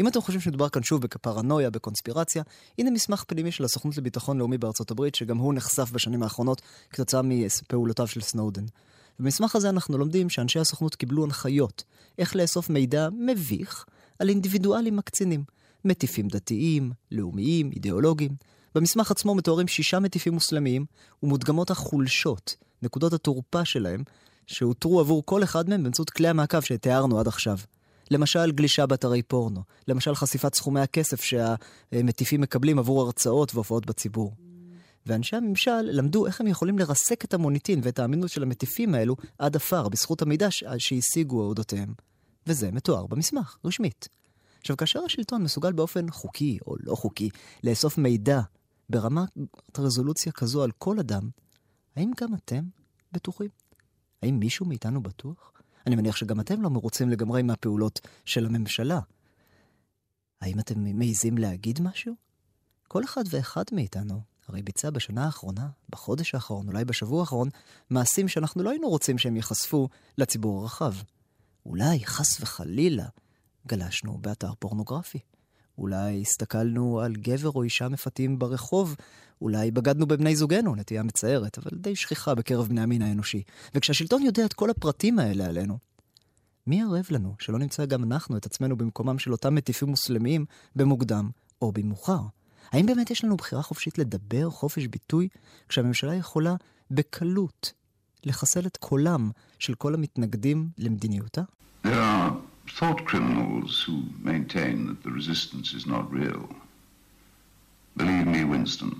אם 0.00 0.08
אתם 0.08 0.20
חושבים 0.20 0.40
שמדובר 0.40 0.68
כאן 0.68 0.82
שוב 0.82 1.02
בפרנויה, 1.02 1.70
בקונספירציה, 1.70 2.42
הנה 2.78 2.90
מסמך 2.90 3.24
פנימי 3.26 3.52
של 3.52 3.64
הסוכנות 3.64 3.96
לביטחון 3.96 4.38
לאומי 4.38 4.58
בארצות 4.58 4.90
הברית, 4.90 5.14
שגם 5.14 5.36
הוא 5.36 5.54
נחשף 5.54 5.90
בשנים 5.90 6.22
האחרונות 6.22 6.62
כתוצאה 6.90 7.20
מפעולותיו 7.24 8.06
של 8.06 8.20
סנודן. 8.20 8.64
במסמך 9.20 9.56
הזה 9.56 9.68
אנחנו 9.68 9.98
לומדים 9.98 10.28
שאנשי 10.28 10.58
הסוכנות 10.58 10.94
קיבלו 10.94 11.24
הנחיות 11.24 11.84
איך 12.18 12.36
לאסוף 12.36 12.70
מידע 12.70 13.08
מביך 13.12 13.84
על 14.18 14.28
אינדיבידואלים 14.28 14.96
מקצינים. 14.96 15.44
מטיפים 15.84 16.28
דתיים, 16.28 16.92
לאומיים, 17.12 17.70
אידיאולוגיים. 17.72 18.30
במסמך 18.74 19.10
עצמו 19.10 19.34
מתוארים 19.34 19.68
שישה 19.68 20.00
מטיפים 20.00 20.32
מוסלמיים 20.32 20.84
ומודגמות 21.22 21.70
החולשות, 21.70 22.56
נקודות 22.82 23.12
התורפה 23.12 23.64
שלהם, 23.64 24.02
שאותרו 24.46 25.00
עבור 25.00 25.22
כל 25.26 25.42
אחד 25.42 25.68
מהם 25.68 25.82
באמצעות 25.82 26.10
כלי 26.10 26.28
המעקב 26.28 26.60
שתיארנו 26.60 27.20
עד 27.20 27.28
עכשיו. 27.28 27.58
למשל 28.10 28.50
גלישה 28.50 28.86
באתרי 28.86 29.22
פורנו, 29.22 29.62
למשל 29.88 30.14
חשיפת 30.14 30.54
סכומי 30.54 30.80
הכסף 30.80 31.22
שהמטיפים 31.22 32.40
מקבלים 32.40 32.78
עבור 32.78 33.02
הרצאות 33.02 33.54
והופעות 33.54 33.86
בציבור. 33.86 34.34
ואנשי 35.06 35.36
הממשל 35.36 35.80
למדו 35.82 36.26
איך 36.26 36.40
הם 36.40 36.46
יכולים 36.46 36.78
לרסק 36.78 37.24
את 37.24 37.34
המוניטין 37.34 37.80
ואת 37.82 37.98
האמינות 37.98 38.30
של 38.30 38.42
המטיפים 38.42 38.94
האלו 38.94 39.16
עד 39.38 39.56
עפר, 39.56 39.88
בזכות 39.88 40.22
המידע 40.22 40.48
שהשיגו 40.78 41.42
אודותיהם. 41.42 41.94
וזה 42.46 42.70
מתואר 42.72 43.06
במסמך, 43.06 43.56
רשמית. 43.64 44.08
עכשיו, 44.60 44.76
כאשר 44.76 45.04
השלטון 45.04 45.42
מסוגל 45.42 45.72
באופן 45.72 46.10
חוקי 46.10 46.58
או 46.66 46.74
לא 46.80 46.94
חוקי 46.94 47.30
לאסוף 47.64 47.98
מידע 47.98 48.40
ברמת 48.90 49.28
רזולוציה 49.78 50.32
כזו 50.32 50.62
על 50.62 50.70
כל 50.78 50.98
אדם, 50.98 51.30
האם 51.96 52.10
גם 52.20 52.34
אתם 52.34 52.64
בטוחים? 53.12 53.48
האם 54.22 54.38
מישהו 54.38 54.66
מאיתנו 54.66 55.02
בטוח? 55.02 55.52
אני 55.86 55.96
מניח 55.96 56.16
שגם 56.16 56.40
אתם 56.40 56.62
לא 56.62 56.70
מרוצים 56.70 57.08
לגמרי 57.08 57.42
מהפעולות 57.42 58.00
של 58.24 58.46
הממשלה. 58.46 59.00
האם 60.40 60.58
אתם 60.58 60.84
מעיזים 60.98 61.38
להגיד 61.38 61.80
משהו? 61.82 62.14
כל 62.88 63.04
אחד 63.04 63.24
ואחד 63.30 63.64
מאיתנו 63.72 64.20
הרי 64.50 64.62
ביצע 64.62 64.90
בשנה 64.90 65.24
האחרונה, 65.24 65.68
בחודש 65.90 66.34
האחרון, 66.34 66.68
אולי 66.68 66.84
בשבוע 66.84 67.20
האחרון, 67.20 67.48
מעשים 67.90 68.28
שאנחנו 68.28 68.62
לא 68.62 68.70
היינו 68.70 68.88
רוצים 68.88 69.18
שהם 69.18 69.36
ייחשפו 69.36 69.88
לציבור 70.18 70.60
הרחב. 70.60 70.94
אולי, 71.66 72.04
חס 72.04 72.40
וחלילה, 72.40 73.06
גלשנו 73.66 74.18
באתר 74.18 74.52
פורנוגרפי. 74.58 75.18
אולי 75.78 76.20
הסתכלנו 76.20 77.00
על 77.00 77.12
גבר 77.12 77.50
או 77.50 77.62
אישה 77.62 77.88
מפתים 77.88 78.38
ברחוב, 78.38 78.96
אולי 79.42 79.70
בגדנו 79.70 80.06
בבני 80.06 80.36
זוגנו, 80.36 80.74
נטייה 80.74 81.02
מצערת, 81.02 81.58
אבל 81.58 81.70
די 81.78 81.96
שכיחה 81.96 82.34
בקרב 82.34 82.68
בני 82.68 82.80
המין 82.80 83.02
האנושי. 83.02 83.42
וכשהשלטון 83.74 84.22
יודע 84.22 84.44
את 84.44 84.52
כל 84.52 84.70
הפרטים 84.70 85.18
האלה 85.18 85.46
עלינו, 85.46 85.78
מי 86.66 86.82
ערב 86.82 87.06
לנו 87.10 87.34
שלא 87.38 87.58
נמצא 87.58 87.86
גם 87.86 88.04
אנחנו 88.04 88.36
את 88.36 88.46
עצמנו 88.46 88.76
במקומם 88.76 89.18
של 89.18 89.32
אותם 89.32 89.54
מטיפים 89.54 89.88
מוסלמיים 89.88 90.44
במוקדם 90.76 91.30
או 91.62 91.72
במאוחר? 91.72 92.20
האם 92.72 92.86
באמת 92.86 93.10
יש 93.10 93.24
לנו 93.24 93.36
בחירה 93.36 93.62
חופשית 93.62 93.98
לדבר, 93.98 94.50
חופש 94.50 94.86
ביטוי, 94.86 95.28
כשהממשלה 95.68 96.14
יכולה 96.14 96.54
בקלות 96.90 97.72
לחסל 98.24 98.66
את 98.66 98.76
קולם 98.76 99.30
של 99.58 99.74
כל 99.74 99.94
המתנגדים 99.94 100.68
למדיניותה? 100.78 101.42
There 101.84 101.88
are 101.88 102.30
thought 102.78 103.00
criminals 103.10 103.72
who 103.86 103.96
maintain 104.24 104.76
that 104.88 105.02
the 105.06 105.12
resistance 105.20 105.68
is 105.78 105.86
not 105.86 106.04
real. 106.12 106.42
Believe 107.96 108.26
me, 108.34 108.44
Winston, 108.44 108.92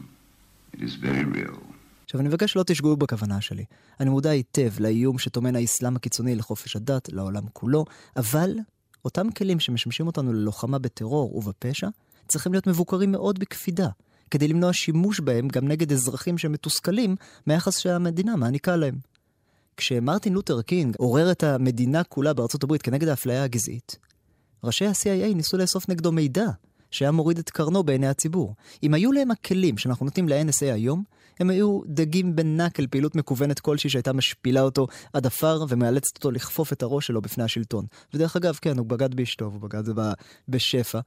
it 0.75 0.81
is 0.81 0.95
very 1.05 1.25
real. 1.25 1.59
עכשיו, 2.05 2.21
אני 2.21 2.29
מבקש 2.29 2.53
שלא 2.53 2.63
תשגעו 2.63 2.97
בכוונה 2.97 3.41
שלי. 3.41 3.65
אני 4.01 4.11
מודע 4.11 4.31
היטב 4.31 4.81
לאיום 4.81 5.19
שטומן 5.19 5.57
האסלאם 5.57 5.97
הקיצוני 5.97 6.35
לחופש 6.35 6.77
הדת, 6.77 7.09
לעולם 7.13 7.43
כולו, 7.53 7.85
אבל 8.17 8.55
אותם 9.05 9.31
כלים 9.31 9.61
שמשמשים 9.61 10.07
אותנו 10.07 10.33
ללוחמה 10.33 10.79
בטרור 10.79 11.37
ובפשע, 11.37 11.89
צריכים 12.31 12.53
להיות 12.53 12.67
מבוקרים 12.67 13.13
מאוד 13.13 13.39
בקפידה, 13.39 13.89
כדי 14.31 14.49
למנוע 14.49 14.73
שימוש 14.73 15.21
בהם 15.21 15.49
גם 15.49 15.69
נגד 15.69 15.93
אזרחים 15.93 16.39
שמתוסכלים 16.39 17.17
מהיחס 17.47 17.79
שהמדינה 17.79 18.37
מעניקה 18.37 18.77
להם. 18.77 18.95
כשמרטין 19.77 20.33
לותר 20.33 20.63
קינג 20.63 20.97
עורר 20.99 21.31
את 21.31 21.43
המדינה 21.43 22.05
כולה 22.05 22.33
בארצות 22.33 22.65
הברית 22.65 22.83
כנגד 22.83 23.09
האפליה 23.09 23.45
הגזעית, 23.45 23.97
ראשי 24.65 24.87
ה-CIA 24.87 25.35
ניסו 25.35 25.57
לאסוף 25.57 25.89
נגדו 25.89 26.13
מידע 26.13 26.47
שהיה 26.91 27.11
מוריד 27.11 27.39
את 27.39 27.51
קרנו 27.51 27.83
בעיני 27.83 28.09
הציבור. 28.09 28.55
אם 28.83 28.95
היו 28.95 29.13
להם 29.13 29.31
הכלים 29.31 29.79
שאנחנו 29.79 30.05
נותנים 30.05 30.29
ל-NSA 30.29 30.73
היום, 30.75 31.05
הם 31.41 31.51
היו 31.51 31.81
דגים 31.87 32.37
בנק 32.37 32.81
אל 32.81 32.87
פעילות 32.87 33.17
מקוונת 33.17 33.61
כלשהי 33.61 33.91
שהייתה 33.91 34.13
משפילה 34.13 34.61
אותו 34.61 34.87
עד 35.13 35.27
עפר 35.27 35.65
ומאלצת 35.69 36.17
אותו 36.17 36.31
לכפוף 36.31 36.73
את 36.73 36.83
הראש 36.83 37.07
שלו 37.07 37.23
בפני 37.23 37.45
השלטון. 37.45 37.87
ודרך 38.15 38.37
אגב, 38.37 38.59
כן, 38.63 38.79
הוא 38.79 38.87
בגד 38.87 39.15
באשתו, 39.15 39.45
הוא 39.45 39.61
בגד 39.61 39.83
בשפע. 40.49 41.01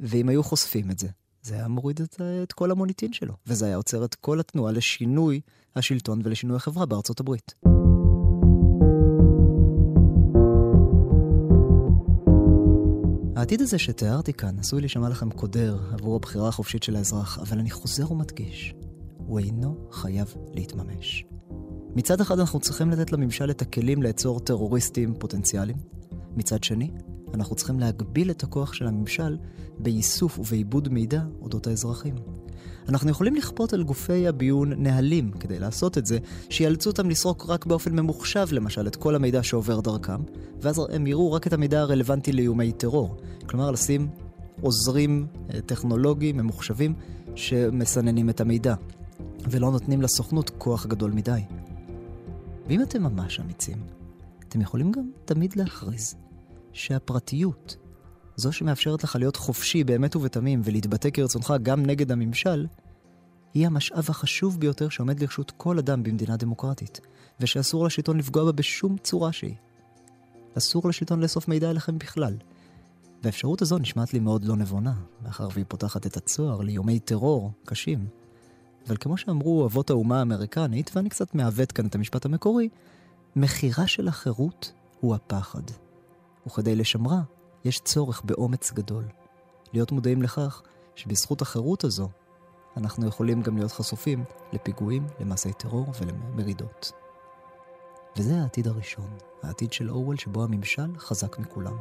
ואם 0.00 0.28
היו 0.28 0.42
חושפים 0.42 0.90
את 0.90 0.98
זה, 0.98 1.08
זה 1.42 1.54
היה 1.54 1.68
מוריד 1.68 2.00
את, 2.00 2.20
את 2.42 2.52
כל 2.52 2.70
המוניטין 2.70 3.12
שלו, 3.12 3.34
וזה 3.46 3.66
היה 3.66 3.76
עוצר 3.76 4.04
את 4.04 4.14
כל 4.14 4.40
התנועה 4.40 4.72
לשינוי 4.72 5.40
השלטון 5.76 6.20
ולשינוי 6.24 6.56
החברה 6.56 6.86
בארצות 6.86 7.20
הברית. 7.20 7.54
העתיד 13.36 13.62
הזה 13.62 13.78
שתיארתי 13.78 14.32
כאן 14.32 14.58
עשוי 14.58 14.80
להישמע 14.80 15.08
לכם 15.08 15.30
קודר 15.30 15.78
עבור 15.92 16.16
הבחירה 16.16 16.48
החופשית 16.48 16.82
של 16.82 16.96
האזרח, 16.96 17.38
אבל 17.38 17.58
אני 17.58 17.70
חוזר 17.70 18.12
ומדגיש, 18.12 18.74
הוא 19.16 19.38
אינו 19.38 19.88
חייב 19.90 20.34
להתממש. 20.54 21.24
מצד 21.94 22.20
אחד 22.20 22.38
אנחנו 22.38 22.60
צריכים 22.60 22.90
לתת 22.90 23.12
לממשל 23.12 23.50
את 23.50 23.62
הכלים 23.62 24.02
לעצור 24.02 24.40
טרוריסטים 24.40 25.14
פוטנציאליים, 25.18 25.76
מצד 26.36 26.64
שני, 26.64 26.90
אנחנו 27.34 27.56
צריכים 27.56 27.80
להגביל 27.80 28.30
את 28.30 28.42
הכוח 28.42 28.72
של 28.72 28.86
הממשל 28.86 29.36
באיסוף 29.78 30.38
ובעיבוד 30.38 30.88
מידע 30.88 31.22
אודות 31.40 31.66
האזרחים. 31.66 32.14
אנחנו 32.88 33.10
יכולים 33.10 33.34
לכפות 33.34 33.72
על 33.72 33.82
גופי 33.82 34.28
הביון 34.28 34.72
נהלים 34.76 35.30
כדי 35.30 35.58
לעשות 35.58 35.98
את 35.98 36.06
זה, 36.06 36.18
שיאלצו 36.50 36.90
אותם 36.90 37.10
לסרוק 37.10 37.46
רק 37.48 37.66
באופן 37.66 38.00
ממוחשב 38.00 38.46
למשל 38.50 38.86
את 38.86 38.96
כל 38.96 39.14
המידע 39.14 39.42
שעובר 39.42 39.80
דרכם, 39.80 40.22
ואז 40.60 40.82
הם 40.92 41.06
יראו 41.06 41.32
רק 41.32 41.46
את 41.46 41.52
המידע 41.52 41.80
הרלוונטי 41.80 42.32
לאיומי 42.32 42.72
טרור. 42.72 43.16
כלומר, 43.46 43.70
לשים 43.70 44.08
עוזרים 44.60 45.26
אה, 45.54 45.60
טכנולוגיים 45.60 46.36
ממוחשבים 46.36 46.94
שמסננים 47.34 48.30
את 48.30 48.40
המידע, 48.40 48.74
ולא 49.50 49.70
נותנים 49.70 50.02
לסוכנות 50.02 50.50
כוח 50.58 50.86
גדול 50.86 51.10
מדי. 51.10 51.40
ואם 52.68 52.82
אתם 52.82 53.02
ממש 53.02 53.40
אמיצים, 53.40 53.78
אתם 54.48 54.60
יכולים 54.60 54.92
גם 54.92 55.10
תמיד 55.24 55.56
להכריז 55.56 56.25
שהפרטיות, 56.76 57.76
זו 58.36 58.52
שמאפשרת 58.52 59.04
לך 59.04 59.16
להיות 59.16 59.36
חופשי 59.36 59.84
באמת 59.84 60.16
ובתמים 60.16 60.60
ולהתבטא 60.64 61.10
כרצונך 61.10 61.54
גם 61.62 61.86
נגד 61.86 62.12
הממשל, 62.12 62.66
היא 63.54 63.66
המשאב 63.66 64.04
החשוב 64.08 64.60
ביותר 64.60 64.88
שעומד 64.88 65.20
לרשות 65.20 65.50
כל 65.56 65.78
אדם 65.78 66.02
במדינה 66.02 66.36
דמוקרטית, 66.36 67.00
ושאסור 67.40 67.84
לשלטון 67.84 68.18
לפגוע 68.18 68.44
בה 68.44 68.52
בשום 68.52 68.96
צורה 68.98 69.32
שהיא. 69.32 69.54
אסור 70.58 70.88
לשלטון 70.88 71.20
לאסוף 71.20 71.48
מידע 71.48 71.70
אליכם 71.70 71.98
בכלל. 71.98 72.36
והאפשרות 73.22 73.62
הזו 73.62 73.78
נשמעת 73.78 74.12
לי 74.12 74.18
מאוד 74.18 74.44
לא 74.44 74.56
נבונה, 74.56 74.94
מאחר 75.24 75.48
והיא 75.52 75.64
פותחת 75.68 76.06
את 76.06 76.16
הצוהר 76.16 76.60
לאיומי 76.60 76.98
טרור 76.98 77.52
קשים. 77.64 78.06
אבל 78.86 78.96
כמו 78.96 79.16
שאמרו 79.16 79.66
אבות 79.66 79.90
האומה 79.90 80.18
האמריקנית, 80.18 80.90
ואני 80.96 81.08
קצת 81.08 81.34
מעוות 81.34 81.72
כאן 81.72 81.86
את 81.86 81.94
המשפט 81.94 82.24
המקורי, 82.24 82.68
מחירה 83.36 83.86
של 83.86 84.08
החירות 84.08 84.72
הוא 85.00 85.14
הפחד. 85.14 85.62
וכדי 86.46 86.76
לשמרה, 86.76 87.20
יש 87.64 87.80
צורך 87.80 88.22
באומץ 88.24 88.72
גדול. 88.72 89.04
להיות 89.72 89.92
מודעים 89.92 90.22
לכך 90.22 90.62
שבזכות 90.94 91.42
החירות 91.42 91.84
הזו, 91.84 92.08
אנחנו 92.76 93.06
יכולים 93.06 93.42
גם 93.42 93.56
להיות 93.56 93.72
חשופים 93.72 94.24
לפיגועים, 94.52 95.06
למעשי 95.20 95.52
טרור 95.52 95.86
ולמרידות. 96.00 96.92
וזה 98.16 98.40
העתיד 98.40 98.66
הראשון, 98.66 99.16
העתיד 99.42 99.72
של 99.72 99.90
אורוול 99.90 100.16
שבו 100.16 100.44
הממשל 100.44 100.98
חזק 100.98 101.38
מכולם. 101.38 101.76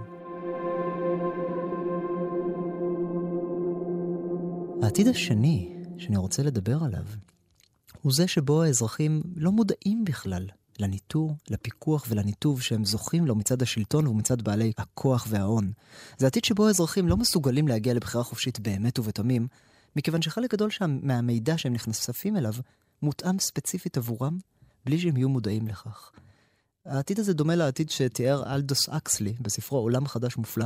העתיד 4.84 5.08
השני 5.08 5.84
שאני 5.98 6.18
רוצה 6.18 6.44
לדבר 6.44 6.84
עליו, 6.84 7.06
הוא 8.02 8.14
זה 8.14 8.28
שבו 8.28 8.64
האזרחים 8.64 9.22
לא 9.36 9.52
מודעים 9.52 10.06
בכלל 10.06 10.48
לניטור, 10.80 11.36
לפיקוח 11.50 12.06
ולניתוב 12.10 12.62
שהם 12.62 12.86
זוכים 12.86 13.26
לו 13.26 13.36
מצד 13.36 13.62
השלטון 13.62 14.08
ומצד 14.08 14.42
בעלי 14.42 14.74
הכוח 14.78 15.28
וההון. 15.30 15.72
זה 16.18 16.28
עתיד 16.28 16.46
שבו 16.46 16.68
האזרחים 16.68 17.08
לא 17.08 17.18
מסוגלים 17.18 17.68
להגיע 17.68 17.94
לבחירה 17.94 18.24
חופשית 18.24 18.60
באמת 18.60 19.00
ובתמים, 19.00 19.48
מכיוון 19.96 20.22
שחלק 20.22 20.54
גדול 20.54 20.70
שם, 20.70 21.00
מהמידע 21.02 21.58
שהם 21.58 21.74
נחשפים 21.74 22.38
אליו 22.38 22.54
מותאם 23.02 23.40
ספציפית 23.40 23.98
עבורם, 23.98 24.38
בלי 24.86 25.00
שהם 25.00 25.18
יהיו 25.18 25.30
מודעים 25.30 25.68
לכך. 25.68 26.12
העתיד 26.86 27.20
הזה 27.20 27.34
דומה 27.34 27.56
לעתיד 27.56 27.90
שתיאר 27.90 28.54
אלדוס 28.56 28.90
אקסלי 28.90 29.34
בספרו 29.42 29.78
עולם 29.78 30.08
חדש 30.08 30.38
מופלא, 30.38 30.66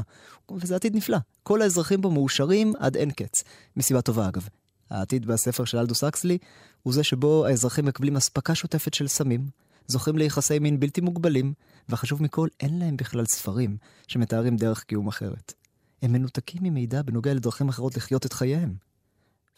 וזה 0.51 0.75
עתיד 0.75 0.95
נפלא. 0.95 1.17
כל 1.43 1.61
האזרחים 1.61 2.01
בו 2.01 2.11
מאושרים 2.11 2.73
עד 2.79 2.97
אין 2.97 3.11
קץ, 3.11 3.43
מסיבה 3.77 4.01
טובה 4.01 4.27
אגב. 4.27 4.47
העתיד 4.89 5.25
בספר 5.25 5.65
של 5.65 5.77
אלדוס 5.77 6.03
אקסלי 6.03 6.37
הוא 6.83 6.93
זה 6.93 7.03
שבו 7.03 7.45
האזרחים 7.45 7.85
מקבלים 7.85 8.17
אספקה 8.17 8.55
שוטפת 8.55 8.93
של 8.93 9.07
סמים, 9.07 9.47
זוכים 9.91 10.17
ליחסי 10.17 10.60
מין 10.60 10.79
בלתי 10.79 11.01
מוגבלים, 11.01 11.53
וחשוב 11.89 12.24
מכל, 12.24 12.48
אין 12.60 12.79
להם 12.79 12.98
בכלל 12.98 13.25
ספרים 13.25 13.77
שמתארים 14.08 14.55
דרך 14.55 14.84
קיום 14.84 15.08
אחרת. 15.08 15.53
הם 16.01 16.12
מנותקים 16.12 16.62
ממידע 16.63 17.01
בנוגע 17.01 17.34
לדרכים 17.34 17.69
אחרות 17.69 17.98
לחיות 17.98 18.25
את 18.25 18.34
חייהם. 18.34 18.74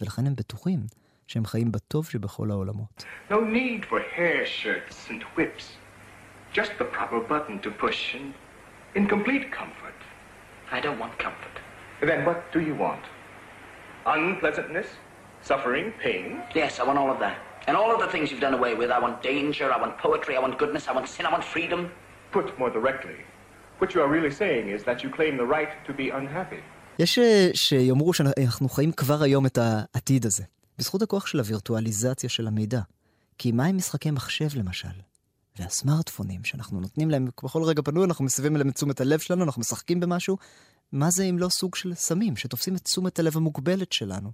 ולכן 0.02 0.28
הם 0.28 0.36
בטוחים 0.36 0.80
שהם 1.28 1.46
חיים 1.46 1.72
בטוב 1.72 2.10
שבכל 2.10 2.52
העולמות. 2.52 3.06
No 3.30 3.34
need 3.34 3.86
for 3.90 4.00
hair 4.18 4.46
shirts 4.46 5.10
and 5.10 5.24
whips. 5.38 5.66
Just 6.56 6.72
the 6.80 6.98
proper 6.98 7.20
button 7.30 7.60
to 7.66 7.70
push 7.86 8.16
and 8.16 8.34
in 8.96 9.08
complete 9.08 9.46
comfort. 9.60 10.00
I 10.72 10.80
don't 10.86 11.00
want 11.04 11.14
comfort. 11.26 11.56
Then 12.10 12.26
what 12.28 12.40
do 12.54 12.60
you 12.68 12.76
want? 12.86 13.04
Unpleasantness? 14.06 14.88
Suffering? 15.50 15.88
Pain? 16.06 16.28
Yes, 16.62 16.72
I 16.80 16.84
want 16.88 16.98
all 17.02 17.12
of 17.16 17.20
that. 17.26 17.38
And 17.68 17.74
all 17.82 17.92
of 17.96 18.00
the 18.06 18.12
things 18.14 18.26
you've 18.30 18.46
done 18.48 18.58
away 18.62 18.74
with. 18.82 18.90
I 18.98 19.00
want 19.06 19.16
danger, 19.32 19.68
I 19.76 19.80
want 19.84 19.94
poetry, 20.06 20.34
I 20.38 20.42
want 20.46 20.56
goodness, 20.64 20.84
I 20.92 20.94
want 20.98 21.08
sin, 21.16 21.24
I 21.30 21.32
want 21.36 21.46
freedom. 21.56 21.82
Put 22.38 22.48
more 22.62 22.72
directly, 22.78 23.18
what 23.80 23.90
you 23.94 24.00
are 24.04 24.12
really 24.16 24.34
saying 24.42 24.66
is 24.76 24.82
that 24.88 24.98
you 25.04 25.10
claim 25.18 25.34
the 25.42 25.50
right 25.58 25.72
to 25.88 25.94
be 25.94 26.08
unhappy. 26.20 26.62
יש 27.00 27.20
שיאמרו 27.54 28.14
שאנחנו 28.14 28.70
חיים 28.70 28.92
כבר 28.92 29.24
היום 29.24 29.46
את 29.46 29.58
העתיד 29.58 30.26
הזה, 30.26 30.44
בזכות 30.78 31.02
הכוח 31.02 31.28
של 31.28 31.40
הווירטואליזציה 31.40 32.30
של 32.30 32.48
המידע. 32.48 32.82
כי 33.38 33.52
מה 33.52 33.66
עם 33.66 33.78
משחקי 33.78 34.12
מחשב 34.12 34.48
למשל? 34.56 34.88
והסמארטפונים 35.60 36.44
שאנחנו 36.44 36.80
נותנים 36.80 37.10
להם, 37.10 37.28
בכל 37.44 37.64
רגע 37.64 37.82
פנוי 37.82 38.06
אנחנו 38.06 38.26
מסבים 38.26 38.56
אליהם 38.56 38.70
את 38.70 38.76
תשומת 38.76 39.02
הלב 39.02 39.20
שלנו, 39.20 39.44
אנחנו 39.44 39.60
משחקים 39.60 40.00
במשהו, 40.00 40.38
מה 40.92 41.08
זה 41.12 41.24
אם 41.24 41.40
לא 41.40 41.50
סוג 41.50 41.76
של 41.76 41.94
סמים 41.94 42.38
שתופסים 42.38 42.76
את 42.76 42.82
תשומת 42.82 43.20
הלב 43.20 43.38
המוגבלת 43.38 43.92
שלנו? 43.92 44.32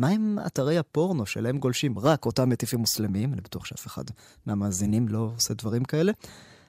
מה 0.00 0.08
עם 0.08 0.38
אתרי 0.46 0.78
הפורנו 0.78 1.26
שלהם 1.26 1.58
גולשים 1.58 1.98
רק 1.98 2.26
אותם 2.26 2.48
מטיפים 2.48 2.78
מוסלמים? 2.78 3.32
אני 3.32 3.40
בטוח 3.40 3.64
שאף 3.64 3.86
אחד 3.86 4.04
מהמאזינים 4.46 5.08
לא 5.08 5.30
עושה 5.36 5.54
דברים 5.54 5.84
כאלה. 5.84 6.12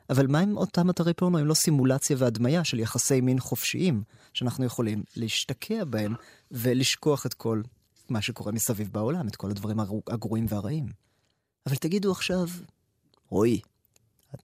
אבל 0.10 0.28
מה 0.28 0.39
עם 0.39 0.58
אותם 0.58 0.89
אתרי 0.89 1.13
פורנו 1.13 1.39
אם 1.39 1.46
לא 1.46 1.54
סימולציה 1.54 2.15
והדמיה 2.20 2.63
של 2.63 2.80
יחסי 2.80 3.22
מין 3.22 3.39
חופשיים, 3.39 4.04
שאנחנו 4.34 4.65
יכולים 4.65 5.04
להשתקע 5.15 5.84
בהם 5.84 6.13
ולשכוח 6.52 7.26
את 7.26 7.34
כל 7.34 7.62
מה 8.10 8.22
שקורה 8.22 8.52
מסביב 8.52 8.89
בעולם, 8.91 9.28
את 9.28 9.36
כל 9.36 9.50
הדברים 9.50 9.80
הגרועים 10.08 10.46
והרעים. 10.50 10.86
אבל 11.65 11.76
תגידו 11.76 12.12
עכשיו, 12.12 12.48
רועי, 13.30 13.62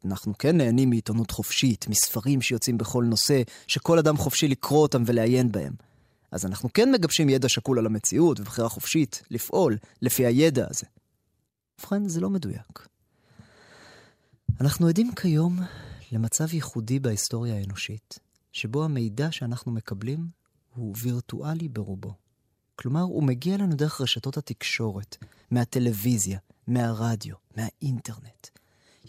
אנחנו 0.05 0.37
כן 0.37 0.57
נהנים 0.57 0.89
מעיתונות 0.89 1.31
חופשית, 1.31 1.87
מספרים 1.87 2.41
שיוצאים 2.41 2.77
בכל 2.77 3.03
נושא, 3.03 3.41
שכל 3.67 3.99
אדם 3.99 4.17
חופשי 4.17 4.47
לקרוא 4.47 4.81
אותם 4.81 5.03
ולעיין 5.05 5.51
בהם. 5.51 5.73
אז 6.31 6.45
אנחנו 6.45 6.73
כן 6.73 6.91
מגבשים 6.91 7.29
ידע 7.29 7.49
שקול 7.49 7.79
על 7.79 7.85
המציאות 7.85 8.39
ובחירה 8.39 8.69
חופשית 8.69 9.23
לפעול 9.31 9.77
לפי 10.01 10.25
הידע 10.25 10.67
הזה. 10.69 10.85
ובכן, 11.79 12.09
זה 12.09 12.21
לא 12.21 12.29
מדויק. 12.29 12.87
אנחנו 14.61 14.87
עדים 14.87 15.15
כיום 15.15 15.59
למצב 16.11 16.53
ייחודי 16.53 16.99
בהיסטוריה 16.99 17.55
האנושית, 17.55 18.19
שבו 18.51 18.83
המידע 18.83 19.31
שאנחנו 19.31 19.71
מקבלים 19.71 20.27
הוא 20.73 20.95
וירטואלי 21.01 21.67
ברובו. 21.67 22.13
כלומר, 22.75 23.01
הוא 23.01 23.23
מגיע 23.23 23.57
לנו 23.57 23.75
דרך 23.75 24.01
רשתות 24.01 24.37
התקשורת, 24.37 25.17
מהטלוויזיה, 25.51 26.39
מהרדיו, 26.67 27.35
מהאינטרנט. 27.57 28.47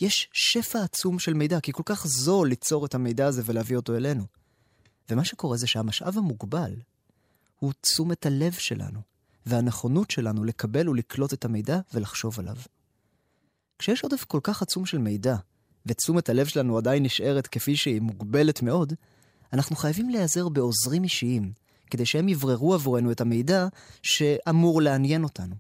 יש 0.01 0.29
שפע 0.33 0.83
עצום 0.83 1.19
של 1.19 1.35
מידע, 1.35 1.61
כי 1.61 1.73
כל 1.73 1.83
כך 1.87 2.07
זול 2.07 2.49
ליצור 2.49 2.87
את 2.87 2.95
המידע 2.95 3.27
הזה 3.27 3.43
ולהביא 3.45 3.77
אותו 3.77 3.97
אלינו. 3.97 4.25
ומה 5.11 5.25
שקורה 5.25 5.57
זה 5.57 5.67
שהמשאב 5.67 6.19
המוגבל 6.19 6.75
הוא 7.59 7.73
תשומת 7.81 8.27
הלב 8.27 8.53
שלנו, 8.53 9.01
והנכונות 9.47 10.11
שלנו 10.11 10.45
לקבל 10.45 10.89
ולקלוט 10.89 11.33
את 11.33 11.45
המידע 11.45 11.81
ולחשוב 11.95 12.41
עליו. 12.41 12.57
כשיש 13.79 14.03
עודף 14.03 14.25
כל 14.25 14.41
כך 14.43 14.63
עצום 14.63 14.87
של 14.87 14.99
מידע, 14.99 15.37
ותשומת 15.87 16.29
הלב 16.29 16.47
שלנו 16.47 16.79
עדיין 16.79 17.03
נשארת 17.03 17.47
כפי 17.47 17.77
שהיא 17.77 18.01
מוגבלת 18.01 18.63
מאוד, 18.63 18.93
אנחנו 19.53 19.77
חייבים 19.77 20.11
להיעזר 20.11 20.49
בעוזרים 20.49 21.05
אישיים, 21.05 21.53
כדי 21.91 22.07
שהם 22.07 22.29
יבררו 22.29 22.75
עבורנו 22.75 23.13
את 23.13 23.21
המידע 23.21 23.67
שאמור 24.03 24.83
לעניין 24.83 25.25
אותנו. 25.25 25.55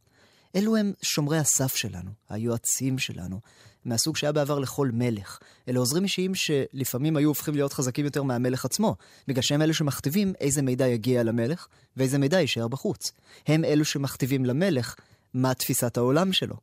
אלו 0.56 0.76
הם 0.76 0.92
שומרי 1.02 1.38
הסף 1.38 1.76
שלנו, 1.76 2.10
היועצים 2.28 2.98
שלנו, 2.98 3.40
מהסוג 3.84 4.16
שהיה 4.16 4.32
בעבר 4.32 4.58
לכל 4.58 4.90
מלך. 4.92 5.38
אלה 5.68 5.78
עוזרים 5.78 6.04
אישיים 6.04 6.34
שלפעמים 6.34 7.16
היו 7.16 7.28
הופכים 7.28 7.54
להיות 7.54 7.72
חזקים 7.72 8.04
יותר 8.04 8.22
מהמלך 8.22 8.64
עצמו, 8.64 8.96
בגלל 9.28 9.42
שהם 9.42 9.62
אלו 9.62 9.74
שמכתיבים 9.74 10.32
איזה 10.40 10.62
מידע 10.62 10.86
יגיע 10.86 11.22
למלך 11.22 11.66
ואיזה 11.96 12.18
מידע 12.18 12.40
יישאר 12.40 12.68
בחוץ. 12.68 13.12
הם 13.46 13.64
אלו 13.64 13.84
שמכתיבים 13.84 14.44
למלך 14.44 14.94
מה 15.34 15.54
תפיסת 15.54 15.96
העולם 15.96 16.32
שלו. 16.32 16.56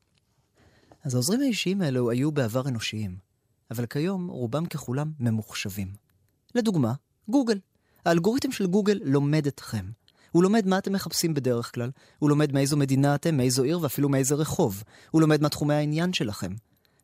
אז 1.04 1.14
העוזרים 1.14 1.42
האישיים 1.42 1.82
האלו 1.82 2.12
היו 2.12 2.32
בעבר 2.32 2.68
אנושיים, 2.68 3.18
אבל 3.72 3.86
כיום 3.86 4.28
רובם 4.28 4.66
ככולם 4.66 5.12
ממוחשבים. 5.20 5.88
לדוגמה, 6.56 6.94
גוגל. 7.30 7.60
האלגוריתם 8.06 8.52
של 8.52 8.68
גוגל 8.68 9.00
לומד 9.04 9.48
אתכם. 9.48 9.86
הוא 10.36 10.44
לומד 10.44 10.68
מה 10.68 10.78
אתם 10.78 10.94
מחפשים 10.94 11.34
בדרך 11.34 11.74
כלל, 11.74 11.92
הוא 12.20 12.30
לומד 12.30 12.52
מאיזו 12.52 12.78
מדינה 12.78 13.16
אתם, 13.16 13.38
מאיזו 13.38 13.64
עיר 13.64 13.80
ואפילו 13.82 14.10
מאיזה 14.10 14.36
רחוב. 14.36 14.84
הוא 15.12 15.22
לומד 15.22 15.42
מה 15.42 15.50
תחומי 15.50 15.74
העניין 15.74 16.14
שלכם. 16.14 16.54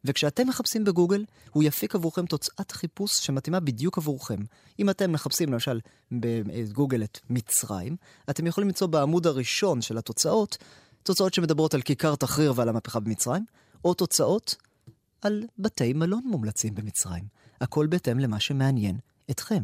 וכשאתם 0.06 0.48
מחפשים 0.48 0.84
בגוגל, 0.84 1.26
הוא 1.52 1.64
יפיק 1.64 1.96
עבורכם 1.96 2.26
תוצאת 2.26 2.72
חיפוש 2.72 3.12
שמתאימה 3.20 3.60
בדיוק 3.60 3.98
עבורכם. 3.98 4.40
אם 4.80 4.90
אתם 4.90 5.12
מחפשים 5.12 5.54
למשל 5.54 5.80
בגוגל 6.12 7.04
את 7.04 7.20
מצרים, 7.30 7.96
אתם 8.30 8.48
יכולים 8.48 8.68
למצוא 8.68 8.88
בעמוד 8.88 9.28
הראשון 9.28 9.82
של 9.82 9.98
התוצאות, 9.98 10.58
תוצאות 11.04 11.34
שמדברות 11.34 11.74
על 11.74 11.82
כיכר 11.82 12.16
תחריר 12.16 12.54
ועל 12.56 12.70
המהפכה 12.70 13.00
במצרים, 13.00 13.46
או 13.86 13.94
תוצאות 13.94 14.56
על 15.22 15.44
בתי 15.60 15.94
מלון 15.94 16.24
מומלצים 16.26 16.76
במצרים. 16.76 17.24
הכל 17.62 17.88
בהתאם 17.88 18.20
למה 18.20 18.40
שמעניין 18.40 18.98
אתכם. 19.32 19.64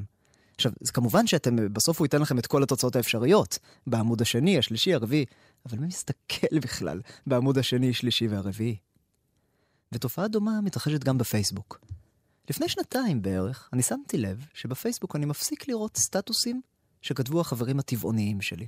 עכשיו, 0.58 0.72
כמובן 0.94 1.28
שאתם, 1.28 1.74
בסוף 1.74 2.00
הוא 2.00 2.06
ייתן 2.06 2.22
לכם 2.22 2.40
את 2.40 2.48
כל 2.48 2.64
התוצאות 2.64 2.96
האפשריות. 2.96 3.60
בעמוד 3.88 4.22
השני, 4.22 4.58
השלישי, 4.58 4.94
הרביעי, 4.94 5.26
אבל 5.66 5.78
מי 5.78 5.88
מסתכל 5.88 6.60
בכלל 6.64 7.02
בעמוד 7.28 7.58
השני, 7.58 7.94
שלישי 7.94 8.28
והרביעי? 8.28 8.78
ותופעה 9.92 10.28
דומה 10.28 10.62
מתרחשת 10.62 11.04
גם 11.04 11.18
בפייסבוק. 11.18 11.80
לפני 12.50 12.70
שנתיים 12.70 13.22
בערך, 13.22 13.70
אני 13.74 13.82
שמתי 13.82 14.18
לב 14.18 14.46
שבפייסבוק 14.54 15.16
אני 15.16 15.26
מפסיק 15.26 15.68
לראות 15.68 15.98
סטטוסים 15.98 16.62
שכתבו 17.02 17.42
החברים 17.42 17.80
הטבעוניים 17.80 18.42
שלי. 18.42 18.68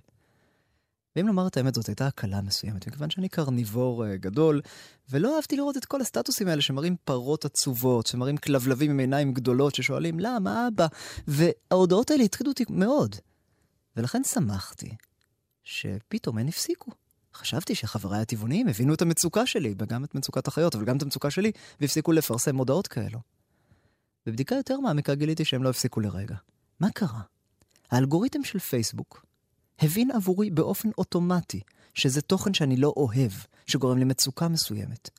ואם 1.15 1.27
לומר 1.27 1.47
את 1.47 1.57
האמת, 1.57 1.75
זאת 1.75 1.87
הייתה 1.87 2.07
הקלה 2.07 2.41
מסוימת, 2.41 2.87
מכיוון 2.87 3.09
שאני 3.09 3.29
קרניבור 3.29 4.05
uh, 4.05 4.07
גדול, 4.17 4.61
ולא 5.09 5.35
אהבתי 5.35 5.57
לראות 5.57 5.77
את 5.77 5.85
כל 5.85 6.01
הסטטוסים 6.01 6.47
האלה 6.47 6.61
שמראים 6.61 6.95
פרות 7.03 7.45
עצובות, 7.45 8.07
שמראים 8.07 8.37
כלבלבים 8.37 8.91
עם 8.91 8.99
עיניים 8.99 9.33
גדולות 9.33 9.75
ששואלים, 9.75 10.19
למה 10.19 10.67
אבא? 10.67 10.87
וההודעות 11.27 12.11
האלה 12.11 12.23
הטרידו 12.23 12.49
אותי 12.49 12.65
מאוד. 12.69 13.15
ולכן 13.95 14.23
שמחתי 14.23 14.95
שפתאום 15.63 16.37
הן 16.37 16.47
הפסיקו. 16.47 16.91
חשבתי 17.33 17.75
שחבריי 17.75 18.21
הטבעוניים 18.21 18.67
הבינו 18.67 18.93
את 18.93 19.01
המצוקה 19.01 19.45
שלי, 19.45 19.75
וגם 19.77 20.03
את 20.03 20.15
מצוקת 20.15 20.47
החיות, 20.47 20.75
אבל 20.75 20.85
גם 20.85 20.97
את 20.97 21.01
המצוקה 21.01 21.31
שלי, 21.31 21.51
והפסיקו 21.81 22.11
לפרסם 22.11 22.55
הודעות 22.55 22.87
כאלו. 22.87 23.19
בבדיקה 24.25 24.55
יותר 24.55 24.79
מעמיקה 24.79 25.15
גיליתי 25.15 25.45
שהם 25.45 25.63
לא 25.63 25.69
הפסיקו 25.69 25.99
לרגע. 25.99 26.35
מה 26.79 26.91
קרה? 26.91 27.21
האלגוריתם 27.91 28.43
של 28.43 28.59
פייסבוק 28.59 29.28
הבין 29.81 30.11
עבורי 30.11 30.49
באופן 30.49 30.89
אוטומטי 30.97 31.61
שזה 31.93 32.21
תוכן 32.21 32.53
שאני 32.53 32.77
לא 32.77 32.93
אוהב, 32.97 33.31
שגורם 33.67 33.97
למצוקה 33.97 34.47
מסוימת. 34.47 35.09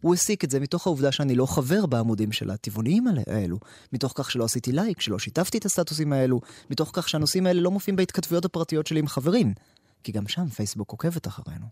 הוא 0.00 0.14
הסיק 0.14 0.44
את 0.44 0.50
זה 0.50 0.60
מתוך 0.60 0.86
העובדה 0.86 1.12
שאני 1.12 1.34
לא 1.34 1.46
חבר 1.46 1.86
בעמודים 1.86 2.32
של 2.32 2.50
הטבעוניים 2.50 3.06
האלו, 3.26 3.58
מתוך 3.92 4.12
כך 4.16 4.30
שלא 4.30 4.44
עשיתי 4.44 4.72
לייק, 4.72 5.00
שלא 5.00 5.18
שיתפתי 5.18 5.58
את 5.58 5.64
הסטטוסים 5.64 6.12
האלו, 6.12 6.40
מתוך 6.70 6.90
כך 6.92 7.08
שהנושאים 7.08 7.46
האלה 7.46 7.60
לא 7.60 7.70
מופיעים 7.70 7.96
בהתכתבויות 7.96 8.44
הפרטיות 8.44 8.86
שלי 8.86 9.00
עם 9.00 9.06
חברים, 9.06 9.54
כי 10.02 10.12
גם 10.12 10.28
שם 10.28 10.48
פייסבוק 10.48 10.90
עוקבת 10.90 11.26
אחרינו. 11.26 11.66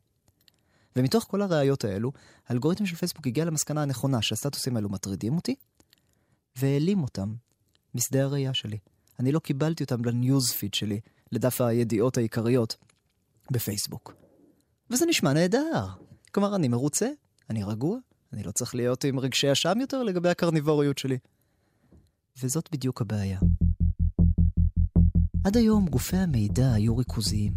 ומתוך 0.96 1.24
כל 1.24 1.42
הראיות 1.42 1.84
האלו, 1.84 2.12
האלגוריתם 2.48 2.86
של 2.86 2.96
פייסבוק 2.96 3.26
הגיע 3.26 3.44
למסקנה 3.44 3.82
הנכונה 3.82 4.22
שהסטטוסים 4.22 4.76
האלו 4.76 4.88
מטרידים 4.88 5.36
אותי, 5.36 5.54
והעלים 6.56 7.02
אותם 7.02 7.34
משדה 7.94 8.22
הראייה 8.22 8.54
שלי. 8.54 8.78
אני 9.20 9.32
לא 9.32 9.38
קיבלתי 9.38 9.84
אותם 9.84 10.04
לניוז 10.04 10.50
פיד 10.52 10.74
שלי, 10.74 11.00
לדף 11.36 11.60
הידיעות 11.60 12.16
העיקריות 12.16 12.76
בפייסבוק. 13.50 14.14
וזה 14.90 15.06
נשמע 15.06 15.32
נהדר. 15.32 15.86
כלומר, 16.32 16.56
אני 16.56 16.68
מרוצה, 16.68 17.08
אני 17.50 17.64
רגוע, 17.64 17.98
אני 18.32 18.42
לא 18.42 18.50
צריך 18.50 18.74
להיות 18.74 19.04
עם 19.04 19.18
רגשי 19.18 19.52
אשם 19.52 19.78
יותר 19.80 20.02
לגבי 20.02 20.28
הקרניבוריות 20.28 20.98
שלי. 20.98 21.18
וזאת 22.42 22.68
בדיוק 22.72 23.00
הבעיה. 23.00 23.38
עד 25.44 25.56
היום 25.56 25.86
גופי 25.86 26.16
המידע 26.16 26.72
היו 26.72 26.96
ריכוזיים. 26.96 27.52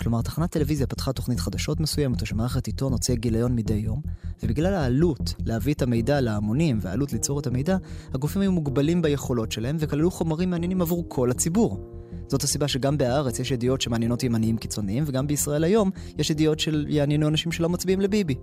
כלומר, 0.00 0.22
תחנת 0.22 0.52
טלוויזיה 0.52 0.86
פתחה 0.86 1.12
תוכנית 1.12 1.40
חדשות 1.40 1.80
מסוימת, 1.80 2.20
או 2.20 2.26
שמערכת 2.26 2.66
עיתון 2.66 2.92
הוציאה 2.92 3.18
גיליון 3.18 3.54
מדי 3.54 3.74
יום, 3.74 4.02
ובגלל 4.42 4.74
העלות 4.74 5.34
להביא 5.46 5.74
את 5.74 5.82
המידע 5.82 6.20
להמונים 6.20 6.78
והעלות 6.80 7.12
ליצור 7.12 7.40
את 7.40 7.46
המידע, 7.46 7.76
הגופים 8.14 8.42
היו 8.42 8.52
מוגבלים 8.52 9.02
ביכולות 9.02 9.52
שלהם 9.52 9.76
וכללו 9.78 10.10
חומרים 10.10 10.50
מעניינים 10.50 10.80
עבור 10.80 11.04
כל 11.08 11.30
הציבור. 11.30 12.03
זאת 12.28 12.42
הסיבה 12.42 12.68
שגם 12.68 12.98
בהארץ 12.98 13.38
יש 13.38 13.50
ידיעות 13.50 13.80
שמעניינות 13.80 14.22
ימניים 14.22 14.56
קיצוניים, 14.56 15.04
וגם 15.06 15.26
בישראל 15.26 15.64
היום 15.64 15.90
יש 16.18 16.30
ידיעות 16.30 16.60
של 16.60 16.86
יעניינו 16.88 17.28
אנשים 17.28 17.52
שלא 17.52 17.68
מצביעים 17.68 18.00
לביבי. 18.00 18.34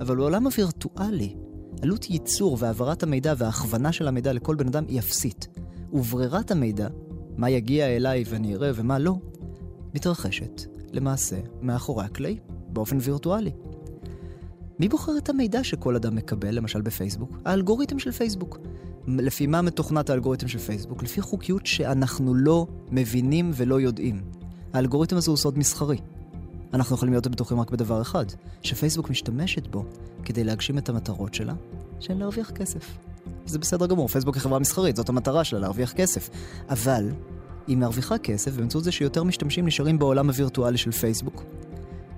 אבל 0.00 0.16
בעולם 0.16 0.46
הווירטואלי, 0.46 1.34
עלות 1.82 2.10
ייצור 2.10 2.56
והעברת 2.60 3.02
המידע 3.02 3.34
וההכוונה 3.38 3.92
של 3.92 4.08
המידע 4.08 4.32
לכל 4.32 4.54
בן 4.54 4.66
אדם 4.66 4.84
היא 4.88 4.98
אפסית. 4.98 5.48
וברירת 5.92 6.50
המידע, 6.50 6.88
מה 7.36 7.50
יגיע 7.50 7.86
אליי 7.86 8.24
ואני 8.26 8.54
אראה 8.54 8.70
ומה 8.74 8.98
לא, 8.98 9.14
מתרחשת, 9.94 10.62
למעשה, 10.92 11.36
מאחורי 11.62 12.04
הקלעים, 12.04 12.38
באופן 12.68 12.98
וירטואלי. 13.00 13.52
מי 14.78 14.88
בוחר 14.88 15.12
את 15.18 15.28
המידע 15.28 15.64
שכל 15.64 15.96
אדם 15.96 16.16
מקבל, 16.16 16.54
למשל 16.54 16.80
בפייסבוק? 16.80 17.38
האלגוריתם 17.44 17.98
של 17.98 18.12
פייסבוק. 18.12 18.58
לפי 19.08 19.46
מה 19.46 19.62
מתוכנת 19.62 20.10
האלגוריתם 20.10 20.48
של 20.48 20.58
פייסבוק? 20.58 21.02
לפי 21.02 21.20
חוקיות 21.20 21.66
שאנחנו 21.66 22.34
לא 22.34 22.66
מבינים 22.90 23.50
ולא 23.54 23.80
יודעים. 23.80 24.22
האלגוריתם 24.72 25.16
הזה 25.16 25.30
הוא 25.30 25.36
סוד 25.36 25.58
מסחרי. 25.58 25.98
אנחנו 26.74 26.96
יכולים 26.96 27.12
להיות 27.12 27.26
בטוחים 27.26 27.60
רק 27.60 27.70
בדבר 27.70 28.02
אחד, 28.02 28.24
שפייסבוק 28.62 29.10
משתמשת 29.10 29.66
בו 29.66 29.84
כדי 30.24 30.44
להגשים 30.44 30.78
את 30.78 30.88
המטרות 30.88 31.34
שלה, 31.34 31.54
שהן 32.00 32.18
להרוויח 32.18 32.50
כסף. 32.50 32.98
זה 33.46 33.58
בסדר 33.58 33.86
גמור, 33.86 34.08
פייסבוק 34.08 34.34
היא 34.34 34.42
חברה 34.42 34.58
מסחרית, 34.58 34.96
זאת 34.96 35.08
המטרה 35.08 35.44
שלה, 35.44 35.58
להרוויח 35.58 35.92
כסף. 35.92 36.30
אבל 36.68 37.10
היא 37.66 37.76
מרוויחה 37.76 38.18
כסף 38.18 38.56
באמצעות 38.56 38.84
זה 38.84 38.92
שיותר 38.92 39.24
משתמשים 39.24 39.66
נשארים 39.66 39.98
בעולם 39.98 40.28
הווירטואלי 40.28 40.78
של 40.78 40.90
פייסבוק, 40.90 41.44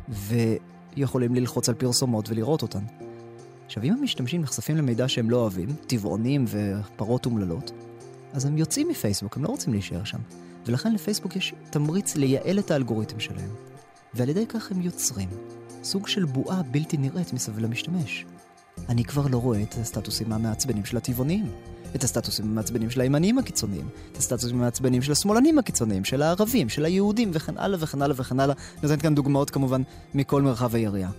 ויכולים 0.09 1.35
ללחוץ 1.35 1.69
על 1.69 1.75
פרסומות 1.75 2.31
ולראות 2.31 2.63
אותן. 2.63 2.83
עכשיו, 3.71 3.83
אם 3.83 3.93
המשתמשים 3.93 4.41
נחשפים 4.41 4.77
למידע 4.77 5.09
שהם 5.09 5.31
לא 5.31 5.37
אוהבים, 5.37 5.69
טבעונים 5.87 6.45
ופרות 6.49 7.27
אומללות, 7.27 7.73
אז 8.33 8.47
הם 8.47 8.59
יוצאים 8.59 8.89
מפייסבוק, 8.89 9.37
הם 9.37 9.45
לא 9.45 9.49
רוצים 9.49 9.73
להישאר 9.73 10.05
שם. 10.05 10.19
ולכן 10.67 10.95
לפייסבוק 10.95 11.37
יש 11.37 11.55
תמריץ 11.71 12.17
לייעל 12.17 12.59
את 12.59 12.71
האלגוריתם 12.71 13.21
שלהם. 13.21 13.51
ועל 14.15 14.29
ידי 14.29 14.47
כך 14.47 14.71
הם 14.71 14.81
יוצרים 14.81 15.29
סוג 15.83 16.09
של 16.09 16.25
בועה 16.25 16.63
בלתי 16.63 16.97
נראית 16.97 17.33
מסביב 17.33 17.59
למשתמש. 17.59 18.25
אני 18.89 19.05
כבר 19.05 19.27
לא 19.27 19.37
רואה 19.37 19.63
את 19.63 19.75
הסטטוסים 19.75 20.33
המעצבנים 20.33 20.85
של 20.85 20.97
הטבעונים, 20.97 21.47
את 21.95 22.05
הסטטוסים 22.05 22.45
המעצבנים 22.45 22.91
של 22.91 23.01
הימנים 23.01 23.39
הקיצוניים, 23.39 23.89
את 24.13 24.17
הסטטוסים 24.17 24.57
המעצבנים 24.61 25.03
של 25.03 25.13
השמאלנים 25.13 25.59
הקיצוניים, 25.59 26.05
של 26.05 26.23
הערבים, 26.23 26.69
של 26.69 26.85
היהודים 26.85 27.31
וכן 27.35 27.59
הלאה 27.59 27.79
וכן 27.81 28.03
הלאה 28.03 28.17
וכן 28.19 28.41
הלאה. 28.41 28.55
נותנת 28.83 29.03
כאן 29.03 29.15
דוגמאות 29.15 29.51
כמובן 29.51 29.83
מכל 30.15 30.43
מרחב 30.43 30.75
היריעה. 30.75 31.11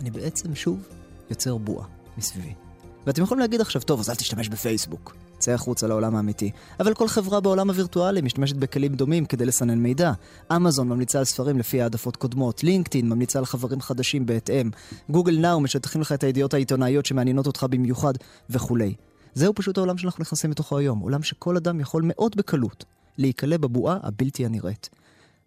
אני 0.00 0.10
בעצם 0.10 0.54
שוב 0.54 0.88
יוצר 1.32 1.56
בועה 1.56 1.86
מסביבי. 2.18 2.54
ואתם 3.06 3.22
יכולים 3.22 3.40
להגיד 3.40 3.60
עכשיו, 3.60 3.82
טוב, 3.82 4.00
אז 4.00 4.10
אל 4.10 4.14
תשתמש 4.14 4.48
בפייסבוק. 4.48 5.16
צא 5.38 5.52
החוצה 5.52 5.86
לעולם 5.86 6.16
האמיתי. 6.16 6.50
אבל 6.80 6.94
כל 6.94 7.08
חברה 7.08 7.40
בעולם 7.40 7.70
הווירטואלי 7.70 8.20
משתמשת 8.20 8.56
בכלים 8.56 8.94
דומים 8.94 9.24
כדי 9.24 9.46
לסנן 9.46 9.78
מידע. 9.78 10.12
אמזון 10.56 10.88
ממליצה 10.88 11.18
על 11.18 11.24
ספרים 11.24 11.58
לפי 11.58 11.82
העדפות 11.82 12.16
קודמות, 12.16 12.64
לינקדאין 12.64 13.08
ממליצה 13.08 13.38
על 13.38 13.44
חברים 13.44 13.80
חדשים 13.80 14.26
בהתאם, 14.26 14.70
גוגל 15.10 15.38
נאו 15.38 15.60
משטחים 15.60 16.00
לך 16.00 16.12
את 16.12 16.24
הידיעות 16.24 16.54
העיתונאיות 16.54 17.06
שמעניינות 17.06 17.46
אותך 17.46 17.66
במיוחד, 17.70 18.12
וכולי. 18.50 18.94
זהו 19.34 19.54
פשוט 19.54 19.78
העולם 19.78 19.98
שאנחנו 19.98 20.22
נכנסים 20.22 20.50
לתוכו 20.50 20.78
היום, 20.78 20.98
עולם 20.98 21.22
שכל 21.22 21.56
אדם 21.56 21.80
יכול 21.80 22.02
מאוד 22.04 22.36
בקלות 22.36 22.84
להיקלע 23.18 23.56
בבועה 23.56 23.98
הבלתי 24.02 24.46
הנראית. 24.46 24.90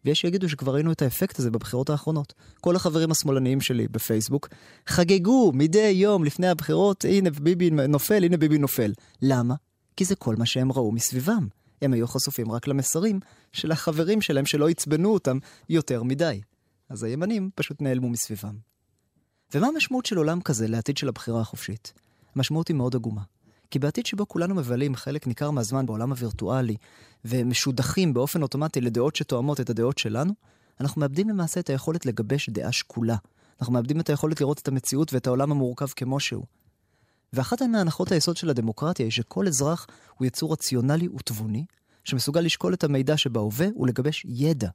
ויש 0.05 0.21
שיגידו 0.21 0.49
שכבר 0.49 0.73
ראינו 0.73 0.91
את 0.91 1.01
האפקט 1.01 1.39
הזה 1.39 1.51
בבחירות 1.51 1.89
האחרונות. 1.89 2.33
כל 2.61 2.75
החברים 2.75 3.11
השמאלניים 3.11 3.61
שלי 3.61 3.87
בפייסבוק 3.87 4.49
חגגו 4.87 5.51
מדי 5.53 5.87
יום 5.87 6.23
לפני 6.23 6.47
הבחירות, 6.47 7.05
הנה 7.05 7.29
ביבי 7.29 7.69
נופל, 7.69 8.23
הנה 8.23 8.37
ביבי 8.37 8.57
נופל. 8.57 8.93
למה? 9.21 9.55
כי 9.97 10.05
זה 10.05 10.15
כל 10.15 10.35
מה 10.35 10.45
שהם 10.45 10.71
ראו 10.71 10.91
מסביבם. 10.91 11.47
הם 11.81 11.93
היו 11.93 12.07
חשופים 12.07 12.51
רק 12.51 12.67
למסרים 12.67 13.19
של 13.53 13.71
החברים 13.71 14.21
שלהם 14.21 14.45
שלא 14.45 14.69
עצבנו 14.69 15.13
אותם 15.13 15.37
יותר 15.69 16.03
מדי. 16.03 16.41
אז 16.89 17.03
הימנים 17.03 17.49
פשוט 17.55 17.81
נעלמו 17.81 18.09
מסביבם. 18.09 18.55
ומה 19.53 19.67
המשמעות 19.67 20.05
של 20.05 20.17
עולם 20.17 20.41
כזה 20.41 20.67
לעתיד 20.67 20.97
של 20.97 21.07
הבחירה 21.07 21.41
החופשית? 21.41 21.93
המשמעות 22.35 22.67
היא 22.67 22.75
מאוד 22.75 22.95
עגומה. 22.95 23.21
כי 23.71 23.80
בעתיד 23.80 24.06
שבו 24.06 24.28
כולנו 24.28 24.56
מבלים 24.56 24.95
חלק 24.95 25.28
ניכר 25.28 25.51
מהזמן 25.51 25.86
בעולם 25.86 26.12
הווירטואלי, 26.12 26.75
ומשודכים 27.25 28.13
באופן 28.13 28.41
אוטומטי 28.41 28.82
לדעות 28.82 29.15
שתואמות 29.15 29.60
את 29.60 29.69
הדעות 29.69 29.97
שלנו, 29.97 30.34
אנחנו 30.80 31.01
מאבדים 31.01 31.30
למעשה 31.30 31.60
את 31.60 31.69
היכולת 31.69 32.06
לגבש 32.06 32.49
דעה 32.49 32.71
שקולה. 32.71 33.15
אנחנו 33.62 33.73
מאבדים 33.73 33.99
את 33.99 34.10
היכולת 34.10 34.41
לראות 34.41 34.60
את 34.60 34.67
המציאות 34.67 35.13
ואת 35.13 35.28
העולם 35.28 35.51
המורכב 35.51 35.88
כמו 35.95 36.19
שהוא. 36.19 36.45
ואחת 37.34 37.62
מהנחות 37.62 38.12
היסוד 38.12 38.38
של 38.38 38.49
הדמוקרטיה 38.49 39.06
היא 39.06 39.12
שכל 39.12 39.47
אזרח 39.47 39.88
הוא 40.17 40.25
יצור 40.25 40.54
רציונלי 40.54 41.08
ותבוני, 41.08 41.65
שמסוגל 42.04 42.41
לשקול 42.41 42.73
את 42.73 42.84
המידע 42.84 43.17
שבהווה 43.17 43.67
ולגבש 43.80 44.25
ידע, 44.30 44.69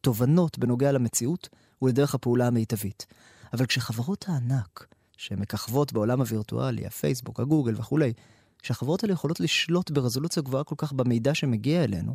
תובנות 0.00 0.58
בנוגע 0.58 0.92
למציאות 0.92 1.48
ולדרך 1.82 2.14
הפעולה 2.14 2.46
המיטבית. 2.46 3.06
אבל 3.52 3.66
כשחברות 3.66 4.24
הענק, 4.28 4.86
שמככבות 5.22 5.92
בעולם 5.92 6.20
הווירטואלי, 6.20 6.86
הפייסבוק, 6.86 7.40
הגוגל 7.40 7.74
וכולי, 7.76 8.12
כשהחברות 8.58 9.02
האלה 9.02 9.12
יכולות 9.12 9.40
לשלוט 9.40 9.90
ברזולוציה 9.90 10.42
גבוהה 10.42 10.64
כל 10.64 10.74
כך 10.78 10.92
במידע 10.92 11.34
שמגיע 11.34 11.84
אלינו, 11.84 12.14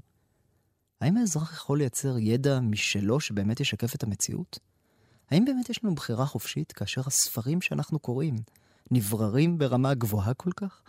האם 1.01 1.17
האזרח 1.17 1.53
יכול 1.53 1.77
לייצר 1.77 2.17
ידע 2.19 2.59
משלו 2.59 3.19
שבאמת 3.19 3.59
ישקף 3.59 3.95
את 3.95 4.03
המציאות? 4.03 4.59
האם 5.31 5.45
באמת 5.45 5.69
יש 5.69 5.83
לנו 5.83 5.95
בחירה 5.95 6.25
חופשית 6.25 6.71
כאשר 6.71 7.01
הספרים 7.05 7.61
שאנחנו 7.61 7.99
קוראים 7.99 8.35
נבררים 8.91 9.57
ברמה 9.57 9.93
גבוהה 9.93 10.33
כל 10.33 10.51
כך? 10.55 10.81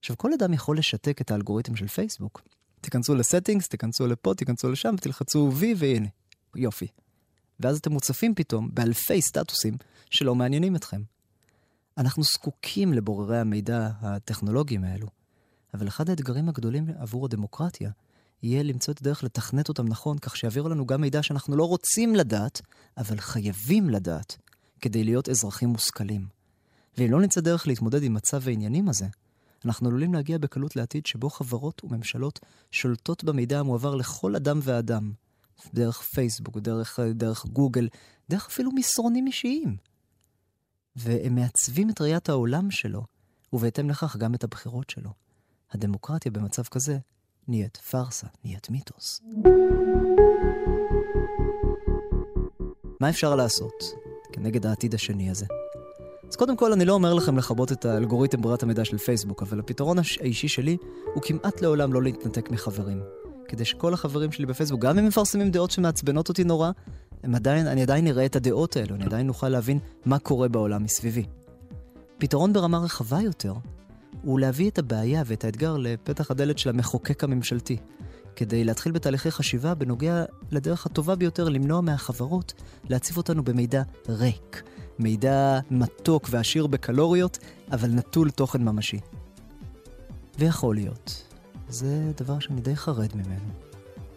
עכשיו, 0.00 0.16
כל 0.16 0.32
אדם 0.32 0.52
יכול 0.52 0.78
לשתק 0.78 1.20
את 1.20 1.30
האלגוריתם 1.30 1.76
של 1.76 1.88
פייסבוק. 1.88 2.42
תיכנסו 2.80 3.14
לסטינגס, 3.14 3.68
תיכנסו 3.68 4.06
לפה, 4.06 4.34
תיכנסו 4.34 4.70
לשם, 4.70 4.94
ותלחצו 4.98 5.50
וי, 5.54 5.74
והנה, 5.76 6.08
יופי. 6.56 6.86
ואז 7.60 7.78
אתם 7.78 7.92
מוצפים 7.92 8.34
פתאום 8.34 8.68
באלפי 8.72 9.22
סטטוסים 9.22 9.74
שלא 10.10 10.34
מעניינים 10.34 10.76
אתכם. 10.76 11.02
אנחנו 11.98 12.22
זקוקים 12.22 12.92
לבוררי 12.92 13.38
המידע 13.38 13.88
הטכנולוגיים 14.00 14.84
האלו, 14.84 15.06
אבל 15.74 15.88
אחד 15.88 16.10
האתגרים 16.10 16.48
הגדולים 16.48 16.86
עבור 16.98 17.24
הדמוקרטיה 17.24 17.90
יהיה 18.42 18.62
למצוא 18.62 18.94
את 18.94 19.00
הדרך 19.00 19.24
לתכנת 19.24 19.68
אותם 19.68 19.88
נכון, 19.88 20.18
כך 20.18 20.36
שיעבירו 20.36 20.68
לנו 20.68 20.86
גם 20.86 21.00
מידע 21.00 21.22
שאנחנו 21.22 21.56
לא 21.56 21.64
רוצים 21.64 22.14
לדעת, 22.14 22.60
אבל 22.98 23.20
חייבים 23.20 23.90
לדעת, 23.90 24.36
כדי 24.80 25.04
להיות 25.04 25.28
אזרחים 25.28 25.68
מושכלים. 25.68 26.26
ואם 26.98 27.10
לא 27.10 27.20
נמצא 27.20 27.40
דרך 27.40 27.66
להתמודד 27.66 28.02
עם 28.02 28.14
מצב 28.14 28.48
העניינים 28.48 28.88
הזה, 28.88 29.06
אנחנו 29.64 29.88
עלולים 29.88 30.14
להגיע 30.14 30.38
בקלות 30.38 30.76
לעתיד 30.76 31.06
שבו 31.06 31.30
חברות 31.30 31.84
וממשלות 31.84 32.40
שולטות 32.70 33.24
במידע 33.24 33.60
המועבר 33.60 33.94
לכל 33.94 34.36
אדם 34.36 34.60
ואדם, 34.62 35.12
דרך 35.74 36.02
פייסבוק, 36.02 36.58
דרך, 36.58 36.98
דרך 37.14 37.46
גוגל, 37.46 37.88
דרך 38.30 38.46
אפילו 38.46 38.70
מסרונים 38.72 39.26
אישיים. 39.26 39.87
והם 40.98 41.34
מעצבים 41.34 41.90
את 41.90 42.00
ראיית 42.00 42.28
העולם 42.28 42.70
שלו, 42.70 43.02
ובהתאם 43.52 43.90
לכך 43.90 44.16
גם 44.16 44.34
את 44.34 44.44
הבחירות 44.44 44.90
שלו. 44.90 45.10
הדמוקרטיה 45.72 46.32
במצב 46.32 46.62
כזה 46.62 46.98
נהיית 47.48 47.76
פארסה, 47.76 48.26
נהיית 48.44 48.70
מיתוס. 48.70 49.22
מה 53.00 53.08
אפשר 53.08 53.34
לעשות 53.34 53.84
כנגד 54.32 54.66
העתיד 54.66 54.94
השני 54.94 55.30
הזה? 55.30 55.46
אז 56.28 56.36
קודם 56.36 56.56
כל, 56.56 56.72
אני 56.72 56.84
לא 56.84 56.92
אומר 56.92 57.14
לכם 57.14 57.38
לכבות 57.38 57.72
את 57.72 57.84
האלגוריתם 57.84 58.42
ברירת 58.42 58.62
המידע 58.62 58.84
של 58.84 58.98
פייסבוק, 58.98 59.42
אבל 59.42 59.60
הפתרון 59.60 59.96
האישי 60.20 60.48
שלי 60.48 60.76
הוא 61.14 61.22
כמעט 61.22 61.60
לעולם 61.60 61.92
לא 61.92 62.02
להתנתק 62.02 62.50
מחברים. 62.50 63.02
כדי 63.48 63.64
שכל 63.64 63.94
החברים 63.94 64.32
שלי 64.32 64.46
בפייסבוק, 64.46 64.80
גם 64.80 64.98
אם 64.98 65.06
מפרסמים 65.06 65.50
דעות 65.50 65.70
שמעצבנות 65.70 66.28
אותי 66.28 66.44
נורא, 66.44 66.70
הם 67.22 67.34
עדיין, 67.34 67.66
אני 67.66 67.82
עדיין 67.82 68.06
אראה 68.06 68.26
את 68.26 68.36
הדעות 68.36 68.76
האלו, 68.76 68.94
אני 68.94 69.04
עדיין 69.04 69.28
אוכל 69.28 69.48
להבין 69.48 69.78
מה 70.06 70.18
קורה 70.18 70.48
בעולם 70.48 70.82
מסביבי. 70.82 71.24
פתרון 72.18 72.52
ברמה 72.52 72.78
רחבה 72.78 73.20
יותר, 73.20 73.54
הוא 74.22 74.40
להביא 74.40 74.70
את 74.70 74.78
הבעיה 74.78 75.22
ואת 75.26 75.44
האתגר 75.44 75.76
לפתח 75.76 76.30
הדלת 76.30 76.58
של 76.58 76.70
המחוקק 76.70 77.24
הממשלתי, 77.24 77.76
כדי 78.36 78.64
להתחיל 78.64 78.92
בתהליכי 78.92 79.30
חשיבה 79.30 79.74
בנוגע 79.74 80.24
לדרך 80.50 80.86
הטובה 80.86 81.14
ביותר 81.14 81.48
למנוע 81.48 81.80
מהחברות 81.80 82.52
להציף 82.88 83.16
אותנו 83.16 83.44
במידע 83.44 83.82
ריק, 84.08 84.62
מידע 84.98 85.60
מתוק 85.70 86.28
ועשיר 86.30 86.66
בקלוריות, 86.66 87.38
אבל 87.72 87.90
נטול 87.90 88.30
תוכן 88.30 88.62
ממשי. 88.62 89.00
ויכול 90.38 90.74
להיות, 90.74 91.22
זה 91.68 92.12
דבר 92.16 92.38
שאני 92.38 92.60
די 92.60 92.76
חרד 92.76 93.08
ממנו, 93.14 93.50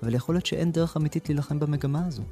אבל 0.04 0.16
יכול 0.16 0.36
להיות 0.36 0.46
שאין 0.46 0.72
דרך 0.72 0.98
אמיתית 0.98 1.30
להילחם 1.30 1.60
במגמה 1.60 2.06
הזו, 2.06 2.24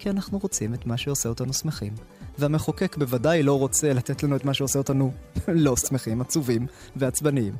כי 0.00 0.10
אנחנו 0.10 0.38
רוצים 0.38 0.74
את 0.74 0.86
מה 0.86 0.96
שעושה 0.96 1.28
אותנו 1.28 1.52
שמחים, 1.52 1.92
והמחוקק 2.38 2.96
בוודאי 2.96 3.42
לא 3.42 3.58
רוצה 3.58 3.92
לתת 3.92 4.22
לנו 4.22 4.36
את 4.36 4.44
מה 4.44 4.54
שעושה 4.54 4.78
אותנו 4.78 5.12
לא 5.48 5.76
שמחים, 5.76 6.20
עצובים 6.20 6.66
ועצבניים. 6.96 7.54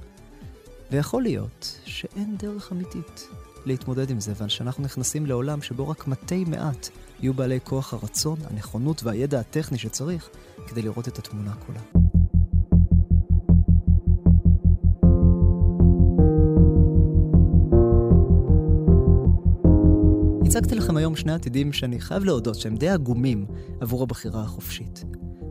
ויכול 0.91 1.23
להיות 1.23 1.81
שאין 1.85 2.37
דרך 2.37 2.73
אמיתית 2.73 3.29
להתמודד 3.67 4.11
עם 4.11 4.21
זה, 4.21 4.33
ושאנחנו 4.45 4.85
נכנסים 4.85 5.27
לעולם 5.27 5.63
שבו 5.63 5.89
רק 5.89 6.09
מתי 6.09 6.45
מעט 6.45 6.89
יהיו 7.21 7.35
בעלי 7.35 7.59
כוח 7.65 7.95
הרצון, 7.95 8.39
הנכונות 8.51 9.03
והידע 9.05 9.41
הטכני 9.41 9.79
שצריך 9.79 10.29
כדי 10.67 10.83
לראות 10.83 11.09
את 11.09 11.19
התמונה 11.19 11.53
כולה. 11.67 11.81
הצגתי 20.51 20.75
לכם 20.75 20.80
היום 21.11 21.17
שני 21.17 21.33
עתידים 21.33 21.73
שאני 21.73 22.01
חייב 22.01 22.25
להודות 22.25 22.55
שהם 22.55 22.77
די 22.77 22.89
עגומים 22.89 23.47
עבור 23.81 24.03
הבחירה 24.03 24.43
החופשית. 24.43 25.05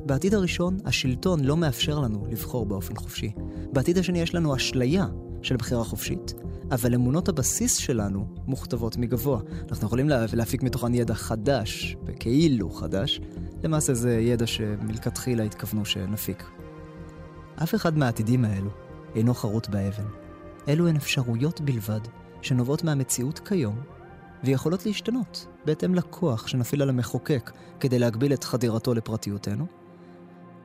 בעתיד 0.05 0.33
הראשון, 0.33 0.77
השלטון 0.85 1.43
לא 1.43 1.57
מאפשר 1.57 1.99
לנו 1.99 2.25
לבחור 2.29 2.65
באופן 2.65 2.95
חופשי. 2.95 3.31
בעתיד 3.73 3.97
השני 3.97 4.21
יש 4.21 4.35
לנו 4.35 4.55
אשליה 4.55 5.07
של 5.41 5.57
בחירה 5.57 5.83
חופשית, 5.83 6.33
אבל 6.71 6.93
אמונות 6.93 7.29
הבסיס 7.29 7.77
שלנו 7.77 8.27
מוכתבות 8.47 8.97
מגבוה. 8.97 9.41
אנחנו 9.71 9.87
יכולים 9.87 10.09
לה, 10.09 10.25
להפיק 10.33 10.63
מתוכן 10.63 10.93
ידע 10.93 11.13
חדש, 11.13 11.97
וכאילו 12.05 12.69
חדש, 12.69 13.21
למעשה 13.63 13.93
זה 13.93 14.11
ידע 14.11 14.47
שמלכתחילה 14.47 15.43
התכוונו 15.43 15.85
שנפיק. 15.85 16.43
אף 17.63 17.75
אחד 17.75 17.97
מהעתידים 17.97 18.45
האלו 18.45 18.69
אינו 19.15 19.33
חרוט 19.33 19.67
באבן. 19.67 20.05
אלו 20.67 20.87
הן 20.87 20.95
אפשרויות 20.95 21.61
בלבד, 21.61 22.01
שנובעות 22.41 22.83
מהמציאות 22.83 23.39
כיום, 23.39 23.75
ויכולות 24.43 24.85
להשתנות 24.85 25.47
בהתאם 25.69 25.95
לכוח 25.95 26.47
שנפעיל 26.47 26.81
על 26.81 26.89
המחוקק 26.89 27.51
כדי 27.79 27.99
להגביל 27.99 28.33
את 28.33 28.43
חדירתו 28.43 28.93
לפרטיותנו, 28.93 29.65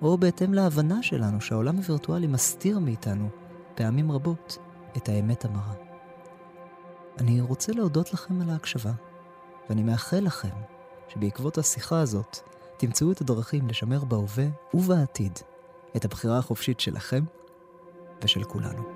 או 0.02 0.18
בהתאם 0.18 0.54
להבנה 0.54 1.02
שלנו 1.02 1.40
שהעולם 1.40 1.76
הווירטואלי 1.76 2.26
מסתיר 2.26 2.78
מאיתנו, 2.78 3.28
פעמים 3.74 4.12
רבות, 4.12 4.58
את 4.96 5.08
האמת 5.08 5.44
המרה. 5.44 5.72
אני 7.18 7.40
רוצה 7.40 7.72
להודות 7.72 8.12
לכם 8.12 8.40
על 8.40 8.50
ההקשבה, 8.50 8.92
ואני 9.68 9.82
מאחל 9.82 10.20
לכם 10.20 10.56
שבעקבות 11.08 11.58
השיחה 11.58 12.00
הזאת 12.00 12.38
תמצאו 12.76 13.12
את 13.12 13.20
הדרכים 13.20 13.68
לשמר 13.68 14.04
בהווה 14.04 14.46
ובעתיד 14.74 15.38
את 15.96 16.04
הבחירה 16.04 16.38
החופשית 16.38 16.80
שלכם 16.80 17.24
ושל 18.22 18.44
כולנו. 18.44 18.93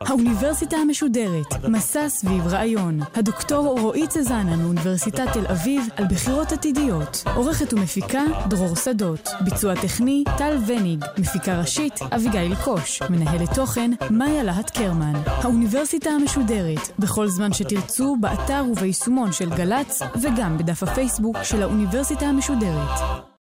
האוניברסיטה 0.00 0.76
המשודרת, 0.76 1.64
מסע 1.68 2.08
סביב 2.08 2.46
רעיון. 2.46 3.00
הדוקטור 3.14 3.80
רועי 3.80 4.06
צזנה 4.06 4.56
מאוניברסיטת 4.56 5.28
תל 5.32 5.46
אביב 5.46 5.88
על 5.96 6.04
בחירות 6.06 6.52
עתידיות. 6.52 7.24
עורכת 7.34 7.72
ומפיקה 7.72 8.22
דרור 8.48 8.76
שדות. 8.76 9.28
ביצוע 9.40 9.74
טכני 9.74 10.24
טל 10.38 10.58
וניג. 10.66 11.04
מפיקה 11.18 11.60
ראשית 11.60 12.00
אביגיל 12.14 12.54
קוש. 12.64 13.02
מנהלת 13.02 13.54
תוכן 13.54 13.90
מאיה 14.10 14.42
להט 14.42 14.70
קרמן. 14.70 15.14
האוניברסיטה 15.26 16.10
המשודרת, 16.10 16.98
בכל 16.98 17.28
זמן 17.28 17.52
שתרצו, 17.52 18.16
באתר 18.20 18.64
וביישומון 18.70 19.32
של 19.32 19.50
גל"צ 19.50 20.02
וגם 20.22 20.58
בדף 20.58 20.82
הפייסבוק 20.82 21.36
של 21.42 21.62
האוניברסיטה 21.62 22.26
המשודרת. 22.26 23.35